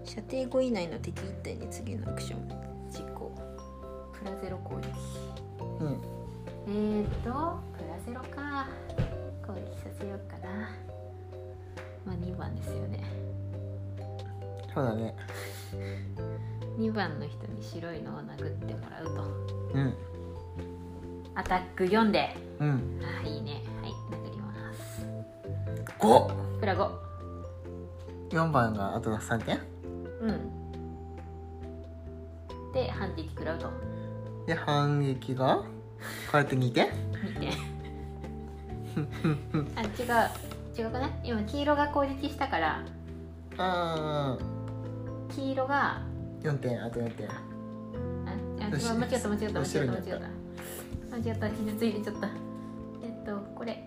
[0.04, 2.73] 射程5以内の敵1体に次のアクション
[4.18, 4.88] プラゼロ攻撃
[5.80, 6.00] うん
[6.66, 8.66] えー、っとプラゼロか。
[9.46, 10.70] 攻撃させようかな。
[12.06, 13.04] まあ2番ですよね。
[14.72, 15.14] そうだね。
[16.78, 19.22] 2番の人に白いのを殴ってもらうと。
[19.74, 19.94] うん。
[21.34, 22.34] アタック4で。
[22.60, 23.00] うん。
[23.02, 23.62] あーいいね。
[23.82, 23.94] はい
[25.98, 26.90] 5プラ5
[28.30, 29.58] 4番があと3点？
[30.20, 30.64] うん。
[32.72, 33.70] で反撃食らうと
[34.46, 35.62] で反撃が？
[36.30, 37.52] 変えて2点2点
[39.76, 40.30] あ違う。
[40.76, 41.08] 違うかな？
[41.22, 42.84] 今黄色が攻撃したから。
[43.58, 44.36] あ
[45.34, 45.96] 黄色が。
[45.96, 46.02] あ
[46.42, 47.30] 4点あと4点。
[47.30, 47.42] あ
[48.26, 51.16] あ違どう間違った間違った間違った間違った。
[51.16, 52.28] 間違った傷ついてちゃった
[53.02, 53.82] えっとこれ。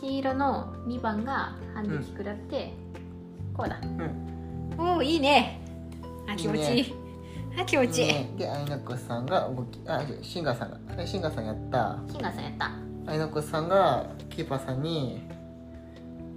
[0.00, 2.74] 黄色の2番が反撃食らって、
[3.54, 3.80] こうだ。
[3.82, 4.74] うん。
[4.78, 5.60] おおいいね。
[6.28, 6.80] あ気持ちいい。
[6.80, 6.94] いい
[7.56, 10.78] あ気持ちいい、ねでアイノックスさんが動きあシンガーさんが。
[11.02, 11.98] あシンガーさんやった。
[12.10, 12.70] シンガーさんやった。
[13.06, 15.22] アイノックスさんがキーパーさんに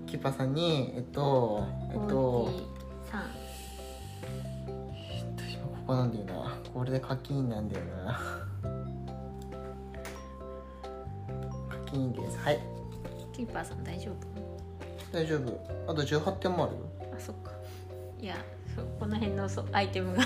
[0.05, 2.61] キーパーさんにえっとえっと攻撃
[3.11, 3.21] 3
[5.17, 6.57] えっと今ここなんだよな。
[6.73, 8.19] これで課金なんだよな。
[11.69, 12.37] 課金です。
[12.39, 12.59] はい。
[13.33, 14.15] キーパーさん大丈夫？
[15.11, 15.91] 大丈夫。
[15.91, 17.11] あと18点もあるよ。
[17.15, 17.51] あそっか。
[18.19, 18.35] いや
[18.75, 20.23] そうこの辺のそうアイテムが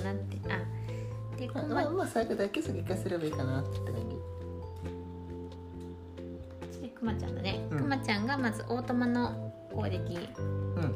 [0.00, 0.60] あれだなってあ
[1.38, 3.94] でこままあまあ最後だけ撃破すればいいかなって感
[6.72, 6.80] じ。
[6.80, 7.78] でくまちゃんだね、うん。
[7.78, 9.98] くまちゃんがまずオートマの攻撃。
[9.98, 10.94] うん。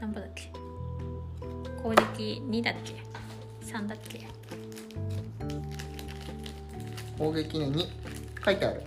[0.00, 0.50] 何ぼだっけ？
[1.82, 2.94] 攻撃2だっけ
[3.64, 4.26] ？3だっけ？
[7.18, 7.86] 攻撃ね2
[8.44, 8.82] 書いてある。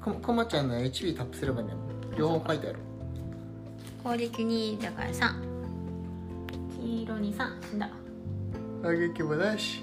[0.00, 1.72] ここまちゃんの HP タップすればね
[2.16, 2.78] 両方書いてある。
[4.02, 5.32] 攻撃2だから3
[6.80, 7.86] 黄色に3死んだ。
[7.86, 7.92] よ
[8.82, 9.82] 打撃もないし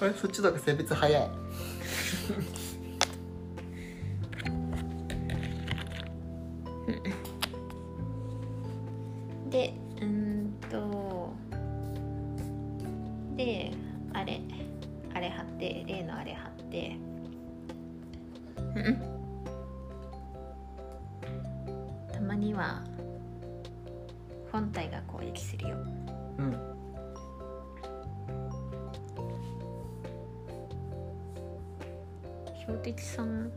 [0.00, 0.12] あれ？
[0.14, 1.30] そっちの方が性別早い。
[6.86, 7.02] で
[22.32, 22.82] まには
[24.50, 25.76] 本体が攻撃するよ。
[26.38, 26.56] うん。
[32.58, 33.52] 標的さん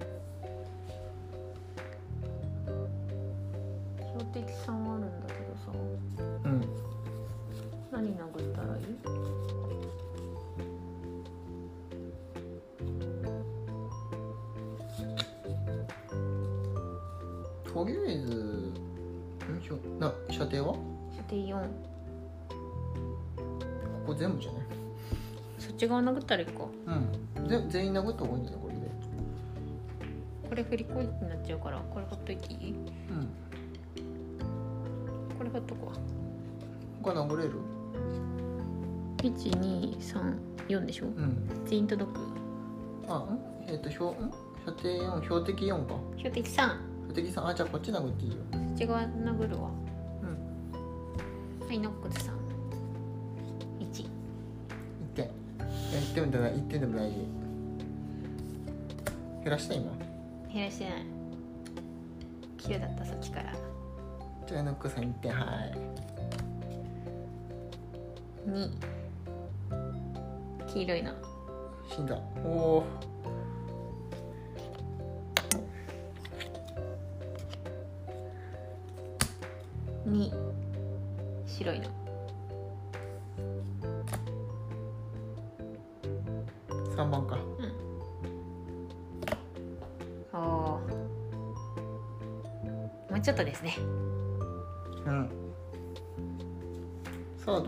[25.86, 27.47] ち側殴ったらいいかうん。
[27.49, 28.79] ぜ全員殴った方がいいんじゃないこれで。
[30.49, 32.71] これ振り攻撃になっちゃうからこれほっといていい？
[32.71, 32.77] うん。
[35.38, 37.03] これほっとこう。
[37.03, 37.51] 他殴れる
[39.17, 41.05] ？1234でしょ？
[41.05, 41.47] うん。
[41.65, 42.19] 全員届く？
[43.07, 43.39] あん？
[43.67, 44.31] えっ、と標ん？
[44.65, 45.95] 射程4標的4か？
[46.17, 46.79] 標的3
[47.09, 48.38] 標的3あじゃあこっち殴っていいよ。
[48.51, 49.69] そっち側殴るわ
[59.56, 59.91] らした今
[60.53, 61.06] 減らしてない。
[62.58, 63.53] 9だったさっきから。
[64.47, 65.78] じゃあノックさん1点はい。
[68.49, 68.70] 2
[70.68, 71.12] 黄色いの
[71.89, 72.20] 死んだ。
[72.43, 72.84] おお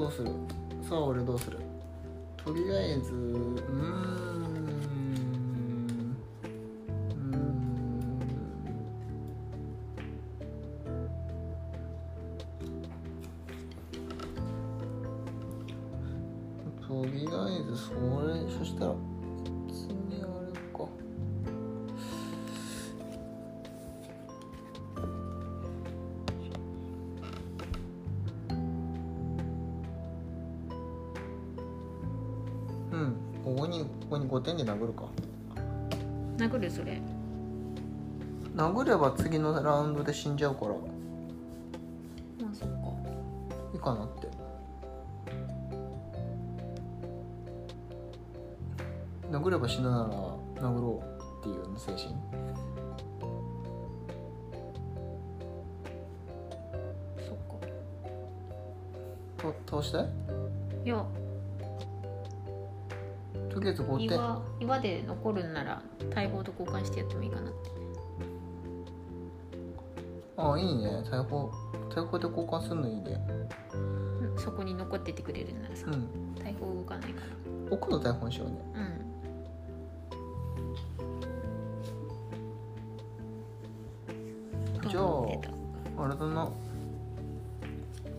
[0.08, 0.30] どうする？
[0.88, 1.60] さあ俺どうする？
[2.38, 4.37] とりあえずうーん。
[34.38, 35.06] 5点で殴るか。
[36.38, 37.02] 殴るそれ。
[38.56, 40.74] 殴れば次のラウンドで死んじゃうから。
[40.74, 40.78] ま
[42.52, 42.76] あそっか。
[43.74, 44.28] いいかなって。
[49.32, 52.16] 殴れば死ぬなら殴ろうっていう精神。
[57.26, 57.68] そっか。
[59.38, 60.08] と倒したい
[60.86, 61.04] いや
[63.78, 67.50] とりあえず5点岩岩で残るんなら大砲と交換してやってもいいかな。
[67.50, 67.70] って
[70.38, 71.04] ああいいね。
[71.10, 71.52] 大砲
[71.96, 73.20] 大砲で交換するのいいね。
[73.74, 73.98] うん
[74.38, 76.36] そこに残っててくれるんならさ、うん。
[76.36, 77.28] 大砲動かないから。
[77.72, 78.56] 奥の大砲にしようね。
[84.84, 84.90] うん。
[84.90, 86.50] じゃああれだな。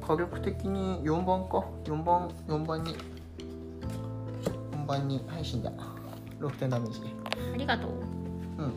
[0.06, 1.64] 火力的に4番か。
[1.84, 2.96] 4番4番に
[4.99, 5.70] 4番にはい死んだ。
[6.40, 7.01] 6点ダメージ
[7.55, 7.90] ありがとう。
[8.59, 8.72] うん。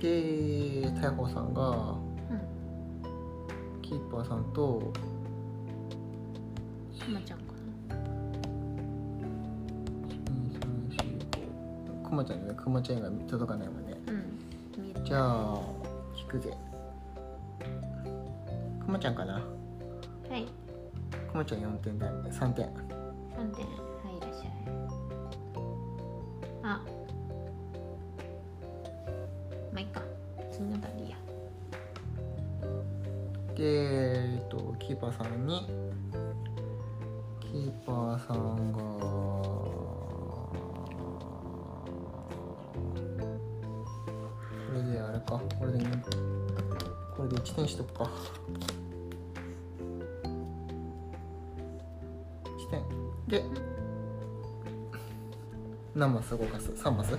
[0.00, 2.42] で大砲さんがうん。
[3.82, 4.92] キーパーさんと
[6.98, 7.44] くまちゃんか
[12.08, 12.58] くまちゃんだね。
[12.58, 13.96] くまちゃんが届かないもんね。
[14.06, 15.04] なうん。
[15.04, 15.60] じゃあ
[16.16, 16.52] 聞くぜ
[18.86, 19.34] くまちゃんかな。
[19.34, 19.40] は
[20.36, 20.46] い。
[21.32, 22.85] くまちゃん4点だ3点3点
[56.26, 57.18] マス動かす？3マス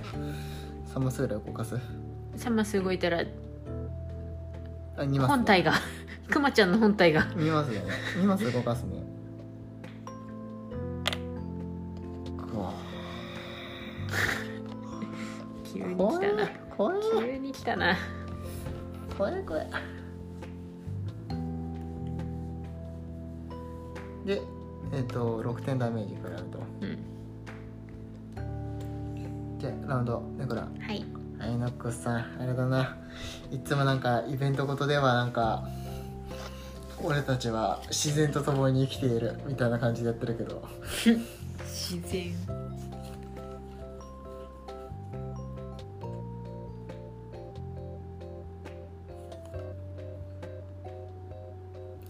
[0.94, 1.74] ？3マスぐらい動かす
[2.36, 3.20] ？3マス動いたら
[4.96, 5.72] あ2マス本体が
[6.30, 7.22] くまちゃんの本体が。
[7.28, 7.86] 2マスだね。
[8.18, 8.97] 2マス動かすね
[30.38, 31.04] だからはい。
[31.40, 32.96] アイノックスさんあれだな。
[33.50, 35.68] いつもなんかイベントごとではなんか
[37.02, 40.66] 俺たちは自然と共に生きているみたいな感じでやってるけど。
[41.64, 42.34] 自然。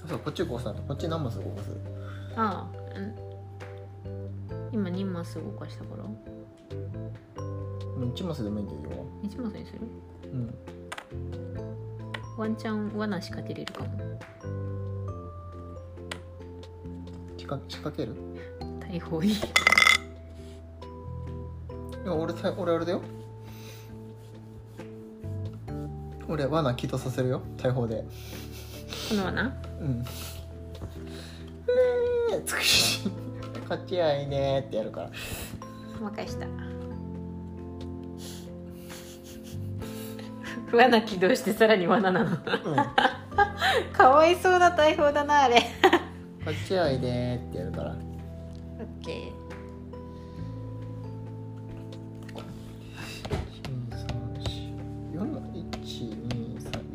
[0.08, 0.74] そうこっちこうさ。
[0.86, 1.76] こっち何マス動かす？
[2.34, 3.14] ああうん。
[4.72, 6.04] 今2マス動かしたから
[7.98, 8.10] うん。
[8.12, 9.80] 1マスでもいいんだよ1マスにする？
[10.32, 10.54] うん。
[12.36, 13.90] ワンチャン罠仕掛けれるかも。
[17.36, 18.14] 仕掛仕掛ける？
[18.80, 19.36] 大砲にい。
[22.06, 23.02] や俺さ俺あれだよ。
[26.28, 27.42] 俺罠起動させるよ。
[27.56, 28.04] 大砲で。
[29.08, 29.42] この罠？
[29.80, 30.04] うん。
[32.30, 33.08] えー、つくし
[33.68, 35.10] 勝ち合いねーってやるから。
[36.00, 36.46] 任した
[40.72, 42.30] 罠起動してさらに罠なの。
[42.30, 42.38] うん。
[43.92, 45.62] かわいそうな大砲だなあれ。
[46.40, 47.90] 勝ち合いねーってやるから。
[47.90, 49.32] オッケ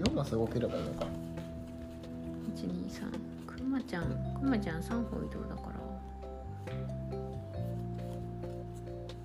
[0.03, 1.05] 4マス動ければいいのか。
[1.05, 1.07] ー
[2.55, 4.03] 123くまちゃん
[4.39, 6.73] くまちゃん3歩移動だから。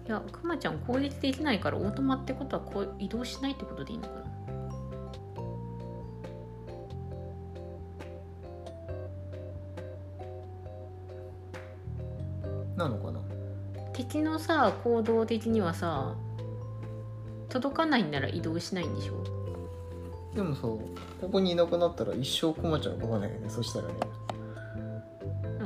[0.07, 4.30] いやくまちゃん攻撃できないからオートマってことはこう移動しないってことでいいのかなな
[14.09, 16.17] 敵のさ行動的にはさ
[17.51, 19.23] 届かないんなら移動しないんでしょ？
[20.35, 20.79] でもそう
[21.21, 23.95] ここにいなくなったら一生クマちゃん動かないよねそしたらね。
[25.43, 25.65] う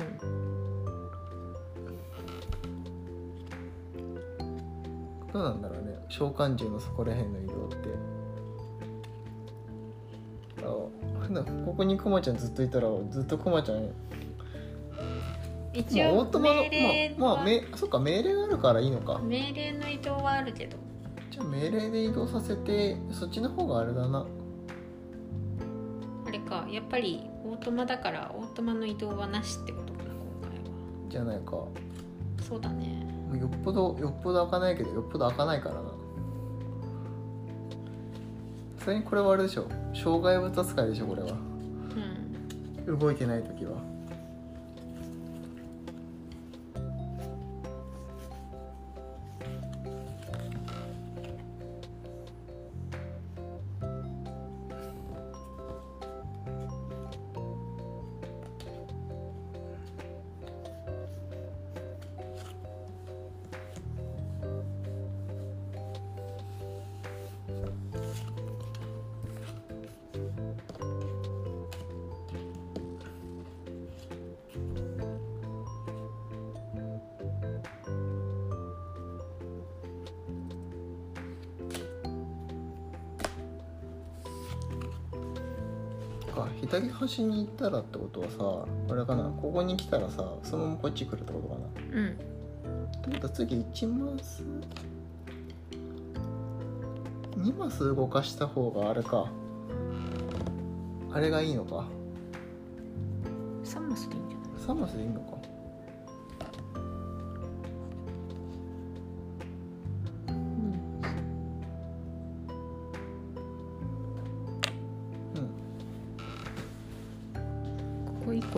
[5.28, 5.32] ん。
[5.32, 7.76] どうなんだろうね召喚獣のそこら辺の移動って。
[10.64, 13.88] あなここにクマちゃんずっといたらずっとクマちゃん
[15.74, 19.18] 一応ートマの命令まあ、まあ、はめそっか命令があるからいいのか。
[19.20, 20.76] 命令の移動はあるけど。
[21.30, 24.26] じゃあ命令で移動させてそっちの方があれだな。
[26.26, 30.64] あれかやっぱりオートマだからオートマの移動はなしってことかな今回は。
[31.08, 31.52] じゃないか。
[31.52, 31.72] も
[32.46, 33.06] そうだね。
[33.32, 35.80] うよっぽどよっぽど開かないけどよっぽど開かないからな。
[38.84, 39.66] それにこれはあれでしょ。
[39.94, 41.28] 障害物扱いでしょこれは。
[42.86, 42.98] うん。
[42.98, 43.91] 動いてない時は
[87.12, 88.36] 左端に行ったらってことはさ
[88.88, 92.00] これかなここに来たらさそのままこっち来るってことかな。
[92.00, 92.08] うん。
[92.08, 92.14] っ
[93.02, 94.42] てことは次1マス
[97.36, 99.30] 2マス動かした方があれか。
[101.12, 101.86] あれがいいのか。
[103.64, 105.36] 3マスでいいんじゃない？3マスでいいのか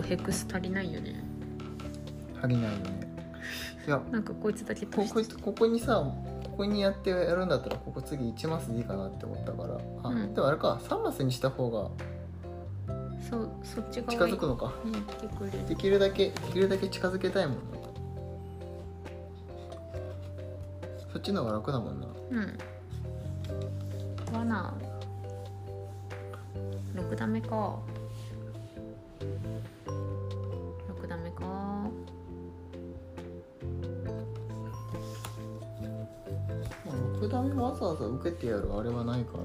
[0.09, 1.23] ヘクス足りないよね。
[2.41, 3.15] 足りないよね。
[3.87, 6.03] いやなんかこいつだけここここにさ
[6.45, 9.79] ここにやってやるんだったらここ次1マスでいいかなって思ったから。
[10.03, 10.35] あ、うん。
[10.35, 11.91] でもあれか3マスにした方が
[13.29, 14.73] そうそっち側近づくのか。
[15.69, 17.63] できるだけできるだけ近づけたいもんな
[21.13, 22.07] そっちの方が楽だもんな。
[22.31, 22.59] うん。
[24.33, 24.75] 罠。
[26.95, 27.79] 6ダメか
[31.35, 31.45] か。
[31.45, 31.91] ま
[36.87, 39.45] あ六段わざわざ受けてやるあれはないから。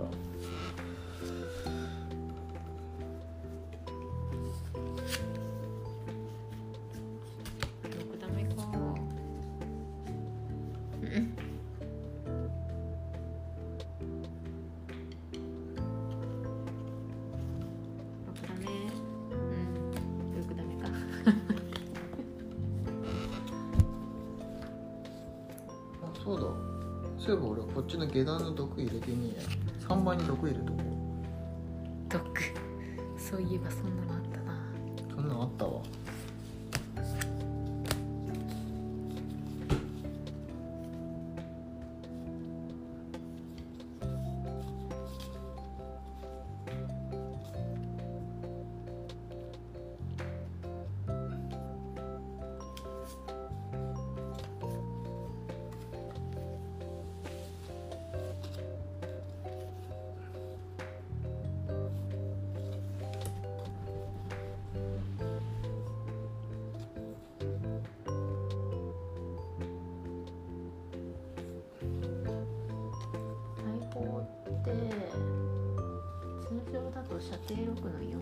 [77.49, 78.13] ゼロ六の4、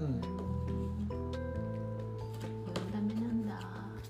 [0.00, 0.20] うん、4
[2.92, 3.56] ダメなんだ。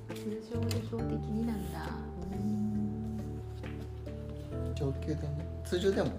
[0.09, 0.17] 通
[0.53, 1.87] 常で標的になんだ。
[4.75, 5.63] 上級でね。
[5.65, 6.11] 通常でも。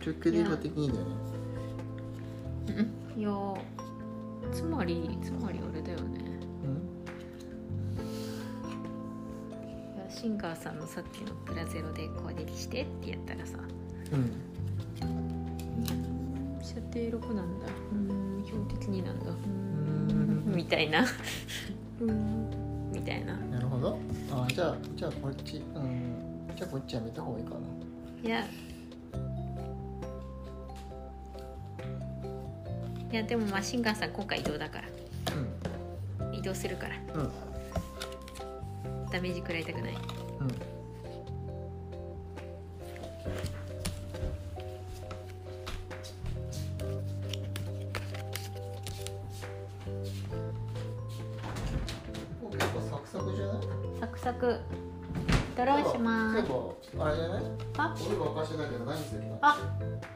[0.00, 2.88] 上級で標的にだよね。
[3.18, 3.30] いや。
[4.50, 6.24] つまりつまりあれだよね。
[10.08, 13.58] シンガーさんのさっきの「プラゼロ」で攻撃してってやったらさ、
[14.12, 14.55] うん、
[16.96, 21.04] うん射程6なんだうん標的2なんだうんみたいな
[22.00, 23.98] うんみたいななるほど
[24.32, 27.56] あじゃあじゃあこっちうんじゃあこっちやめた方がいいかな
[28.24, 28.44] いや
[33.12, 34.88] いやでもまあシンガーさん今回移動だから
[35.36, 37.30] うん移動するからうん
[39.10, 39.94] ダメージ食らいたくない
[40.40, 40.75] うん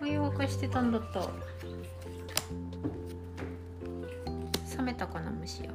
[0.02, 1.20] お湯沸かしてたんだった。
[4.76, 5.70] 冷めたかな虫よ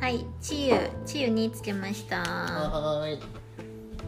[0.00, 0.76] はいチユ
[1.06, 2.18] チユにつけました。
[2.18, 3.20] はーい。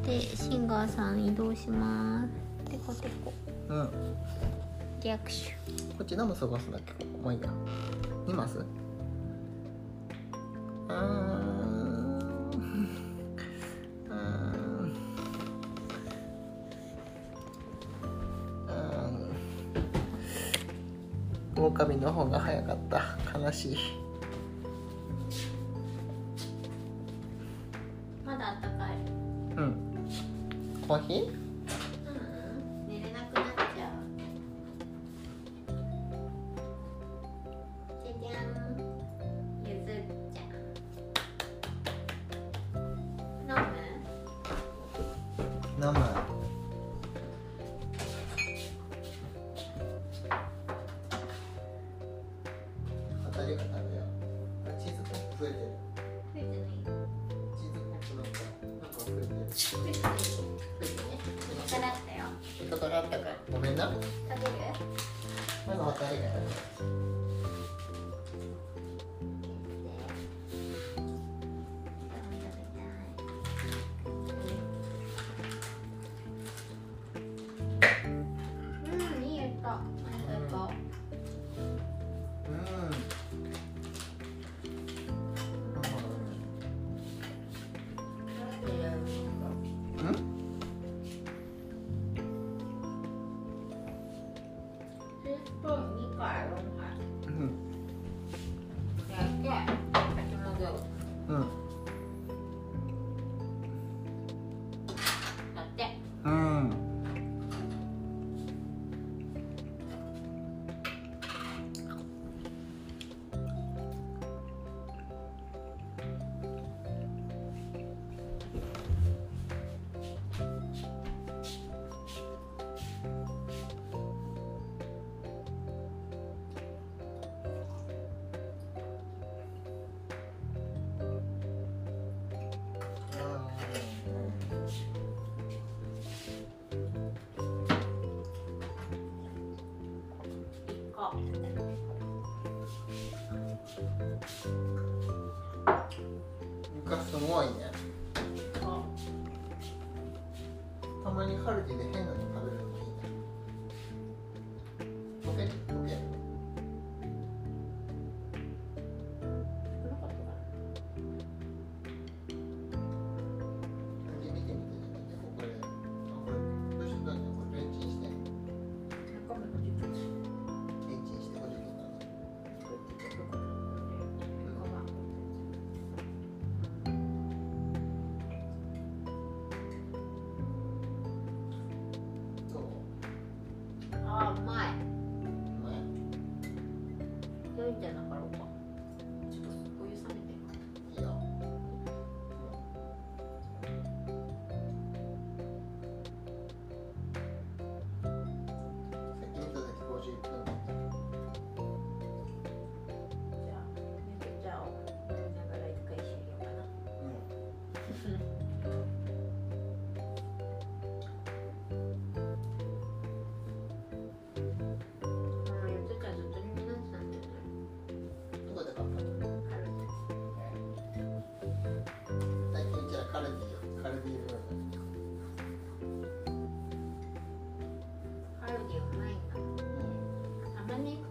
[0.05, 2.70] でシンガーさん移動します。
[2.70, 3.32] テコテコ
[3.68, 3.91] うん。
[5.03, 5.53] リアクシ
[5.97, 6.93] こっち何マス探すんだっけ？
[6.93, 7.18] ここ。
[7.24, 7.49] まあいいや。
[8.26, 11.65] 2マスうー
[21.57, 23.38] 狼の方が早かった。
[23.38, 23.76] 悲しい。
[23.76, 23.78] ュ
[28.26, 28.96] まだあったかい。
[29.57, 29.76] うん。
[30.86, 31.45] コーヒー？
[53.47, 55.70] 当たりが食べようチーズポップ増えてる。
[56.34, 56.82] 増えてない。
[57.55, 58.42] チーズポップなんか
[58.82, 59.38] なんか増えてる。
[59.47, 60.34] 増えてない増
[60.80, 61.14] えてね
[61.55, 62.26] 引っかかったよ。
[62.61, 63.22] 引っかかったか
[63.53, 63.84] ごめんな。
[63.86, 64.51] 食べる？
[65.66, 66.82] まず渡りがう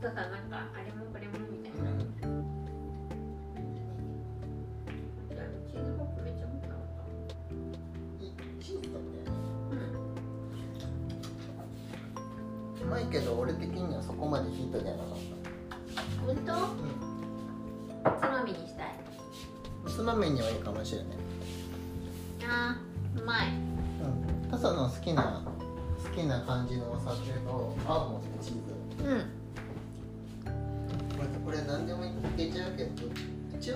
[0.10, 0.50] とさなん。
[0.50, 1.78] かあれもこれもみたいな、
[5.72, 6.74] チーズホップめっちゃ持ってな
[8.22, 8.32] いい
[8.64, 9.04] チーズだね
[12.78, 15.08] たうまいけど俺的にはそこまでヒートじゃなかっ
[15.96, 18.20] た本当うん。
[18.20, 19.90] つまみにしたいん。
[19.90, 21.08] つまみにはいいかもしれない
[22.48, 24.50] あーうまいうん。
[24.52, 25.42] タサの好きな
[26.04, 28.22] 好きな感じのお酒と合うもん。
[28.22, 28.85] ねチーズ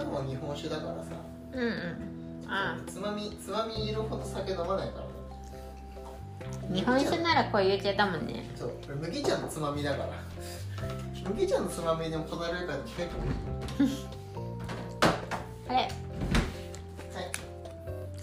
[0.10, 1.12] もう日本酒だからさ。
[1.54, 2.52] うんうん。
[2.52, 5.12] あつまみつまみいるほど酒飲まないからね。
[6.74, 8.50] 日本酒ならこう言っちゃったもんね。
[8.56, 8.70] そう。
[8.70, 10.10] これ麦茶のつまみだから。
[11.30, 12.98] 麦茶のつまみでもこだわるから結
[13.78, 13.84] 構。
[13.84, 13.90] いい。
[15.68, 15.90] あれはい。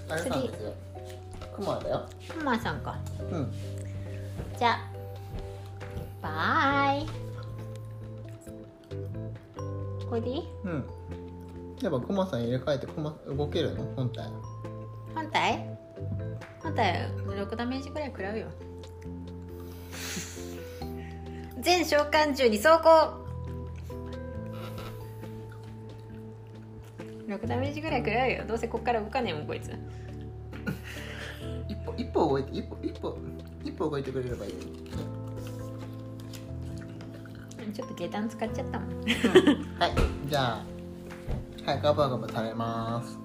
[0.09, 0.73] あれなんですよ。
[1.55, 2.09] クマだよ。
[2.29, 2.99] クマさんか。
[3.31, 3.53] うん。
[4.59, 4.81] じゃあ。
[6.23, 7.07] バイ。
[10.09, 10.49] これでいい？
[10.65, 10.85] うん
[11.83, 13.85] やっぱクマさん入れ替えてクマ動けるの？
[13.95, 14.31] 本体。
[15.15, 15.79] 本体？
[16.63, 18.47] 本体6ダメージくらい食らうよ。
[21.61, 23.25] 全召喚獣に走行。
[27.29, 28.45] 6ダメージぐらい食らうよ。
[28.47, 29.71] どうせこっから動かねえもんこいつ。
[31.69, 33.19] 一歩一歩動いて一歩一歩
[33.65, 34.53] 一歩動いてくれればいい
[37.73, 38.91] ちょっと下段使っちゃったもん。
[39.79, 39.93] はい。
[40.29, 40.65] じゃあ
[41.67, 43.19] はいガバガバされます。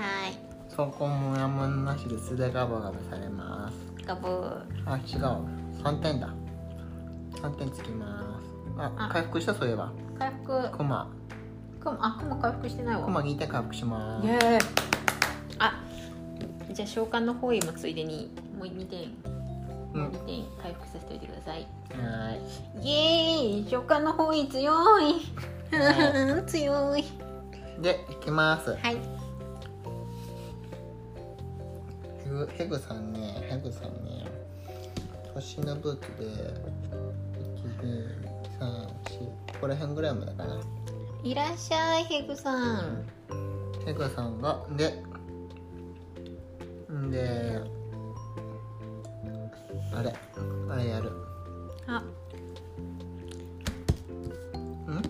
[0.00, 0.38] はい。
[0.68, 4.06] そこもやむなしで素でガバガバされます。
[4.06, 4.28] ガブ。
[4.28, 5.82] ーあ違う。
[5.82, 6.32] 3点だ。
[7.32, 8.80] 3点つきます。
[8.80, 9.08] ああ。
[9.12, 9.92] 回復したそういえば。
[10.16, 10.70] 回復。
[10.70, 11.10] クマ。
[11.80, 13.06] クマあクマ回復してないわ。
[13.06, 14.26] クマ2点回復します。
[14.28, 14.58] イエーイ。
[15.58, 15.82] あ
[16.72, 19.10] じゃあ召喚の方位もついでにもう2点。
[19.94, 21.66] うん2点回復させておいてください。
[21.90, 22.36] は
[22.80, 23.68] イエーイ。
[23.68, 25.16] 召喚の方位強い。
[26.46, 27.00] 強い。
[27.00, 27.04] い
[27.80, 28.74] でいきます。
[28.74, 28.98] はい。
[32.56, 34.26] ヘグさんねヘグさんね
[35.34, 36.24] 星のブーツで
[38.58, 40.60] 1234ここら辺ぐらいまでかな。
[41.22, 43.04] いらっしゃいヘグさん。
[43.84, 45.02] ヘグさんがで
[46.90, 47.60] んで
[49.94, 50.14] あれ
[50.70, 51.12] あれやる。
[51.86, 51.98] あ。
[54.90, 55.02] ん？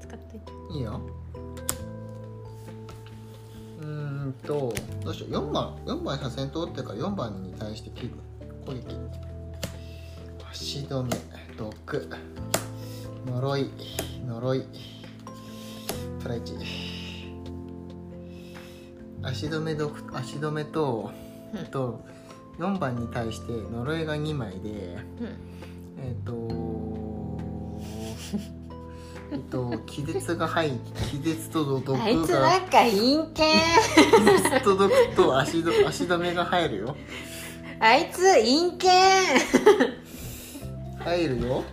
[0.00, 0.40] 使って。
[0.72, 1.00] いいよ
[4.46, 4.72] と
[5.04, 8.12] どうしよう4番4番車線通ってるから4番に対して切る。
[8.64, 8.96] 攻撃
[10.52, 11.10] 足止め
[11.56, 12.08] 毒。
[13.26, 13.70] 呪い
[14.26, 14.64] 呪い。
[16.22, 16.54] プライチ。
[19.22, 21.12] 足止め毒足止めと、
[21.52, 21.60] うん。
[21.60, 22.04] えっと
[22.58, 25.56] 4番に対して呪いが2枚でうん。
[25.98, 26.32] えっ、と
[29.36, 32.04] えっと気絶が入って気絶と毒が。
[32.04, 33.44] あいつなんか陰険。
[34.16, 36.96] 気絶と毒と足ど足止めが入るよ。
[37.78, 38.90] あいつ陰険。
[41.00, 41.64] 入るよ。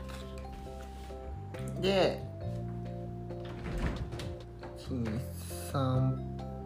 [1.80, 2.22] で
[5.72, 6.20] 散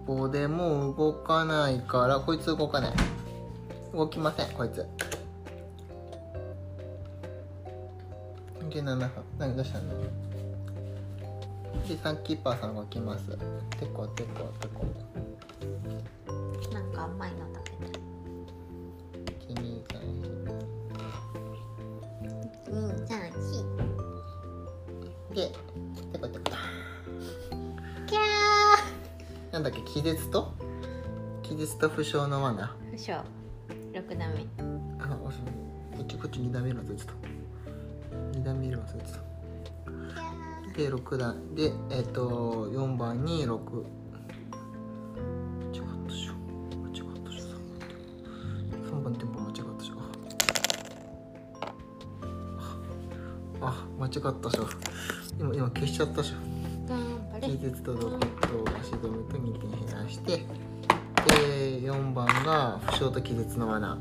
[0.07, 2.93] 歩でもう動かないからこいつ動かない。
[3.93, 4.77] 動きませんこいつ。
[8.71, 9.09] で7分。
[9.37, 9.93] 何どうしたの？
[11.86, 13.30] でサンキーパーさん動きます。
[13.30, 13.38] て
[13.93, 14.86] こてこてこ。
[16.73, 17.99] なんか甘いの食べた
[19.53, 19.97] 1 2 3
[22.69, 22.71] う
[23.03, 23.36] んじゃあし
[25.32, 25.49] 4で
[26.11, 26.43] てこてこ。
[28.05, 28.17] キャ
[29.53, 30.53] なんだっけ気絶と？
[31.43, 32.63] 気絶と負傷の罠。
[32.65, 33.23] ー不詳
[33.93, 34.45] 6段目。
[34.99, 35.41] あ、あそう
[35.97, 37.13] こっちこっち2段目のやつと。
[38.34, 39.26] 2段目のやつと
[40.78, 43.57] で6段でえっ、と4番に6間
[45.73, 46.34] 違ったでしょ。
[46.78, 47.57] 間違ったでしょ。
[48.95, 49.95] 3番テンポ間違ったでしょ。
[53.59, 54.67] ああ間違ったでしょ。
[55.39, 56.36] 今今消しちゃったでしょ。
[57.84, 58.28] と毒と
[58.80, 60.43] 足止めと2点減らしてで
[61.82, 63.97] 4番が負傷と気絶の罠。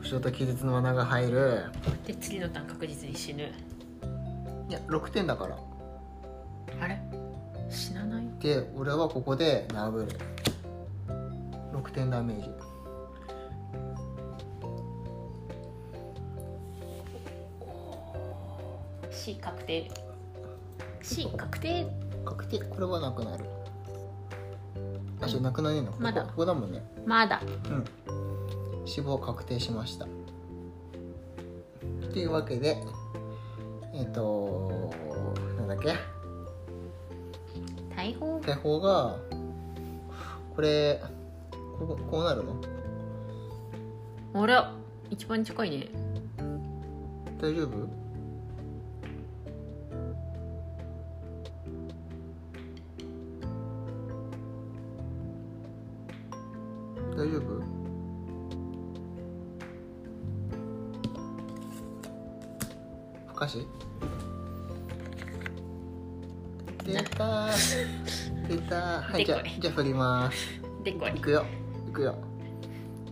[0.00, 1.64] 負傷と気絶の罠が入る。
[2.06, 3.50] で次のターン確実に死ぬ
[4.72, 5.58] いや6点だから。
[6.80, 6.98] あれ？
[7.68, 8.24] 死なない？
[8.40, 10.18] で俺はここで殴る。
[11.74, 12.48] 6点ダメージ。
[19.10, 19.90] C 確定。
[21.02, 21.86] C 確定？
[22.24, 22.58] 確定？
[22.60, 23.44] これはなくなる。
[25.20, 25.92] あしなくなねえの？
[25.98, 26.22] まだ。
[26.22, 26.82] ここここだもんね。
[27.04, 27.42] まだ。
[27.44, 28.86] うん。
[28.86, 30.06] 死亡確定しました。
[32.10, 32.78] というわけで
[33.94, 34.90] えっ、と
[35.58, 35.94] なんだっけ？
[37.94, 39.18] 大砲手法が
[40.56, 41.00] これ
[41.78, 42.56] こうこうなるの？
[44.34, 44.72] あら
[45.10, 45.88] 一番近いね。
[47.40, 48.01] 大丈夫？
[69.24, 69.60] でこい。
[69.60, 70.36] じゃあ振ります。
[70.84, 71.10] でこい。
[71.16, 71.44] いくよ。
[71.88, 72.14] いくよ。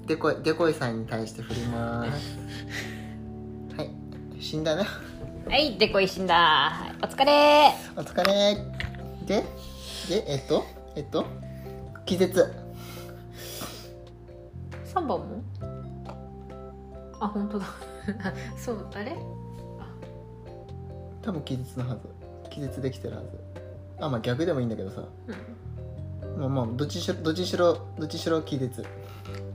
[0.06, 2.38] でこいでこいさんに対して振ります。
[3.76, 3.90] はい。
[4.40, 4.84] 死んだな。
[4.84, 6.34] はいでこい死んだ。
[6.34, 7.72] はいお疲れ。
[7.96, 8.56] お疲れ。
[9.26, 9.44] で
[10.08, 10.64] でえっと
[10.96, 11.24] えっと
[12.06, 12.52] 気絶。
[14.84, 15.42] 3番も？
[17.20, 17.66] あ本当だ。
[18.58, 19.16] そうあれ？
[21.22, 22.08] 多分気絶のはず。
[22.48, 23.28] 気絶できてるはず。
[24.00, 25.02] あまあ逆でもいいんだけどさ。
[25.28, 25.34] うん
[26.40, 28.82] まあまあどっちしろどっちしろどっちしろ気絶。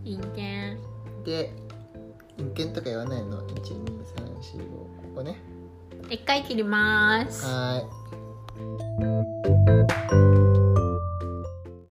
[0.03, 0.35] 陰険。
[1.25, 1.51] で
[2.37, 3.41] 陰険とか言わないの？
[3.47, 3.83] 一二
[4.15, 5.41] 三四五ここね。
[6.11, 7.43] 一回切ります。
[7.43, 7.85] はい。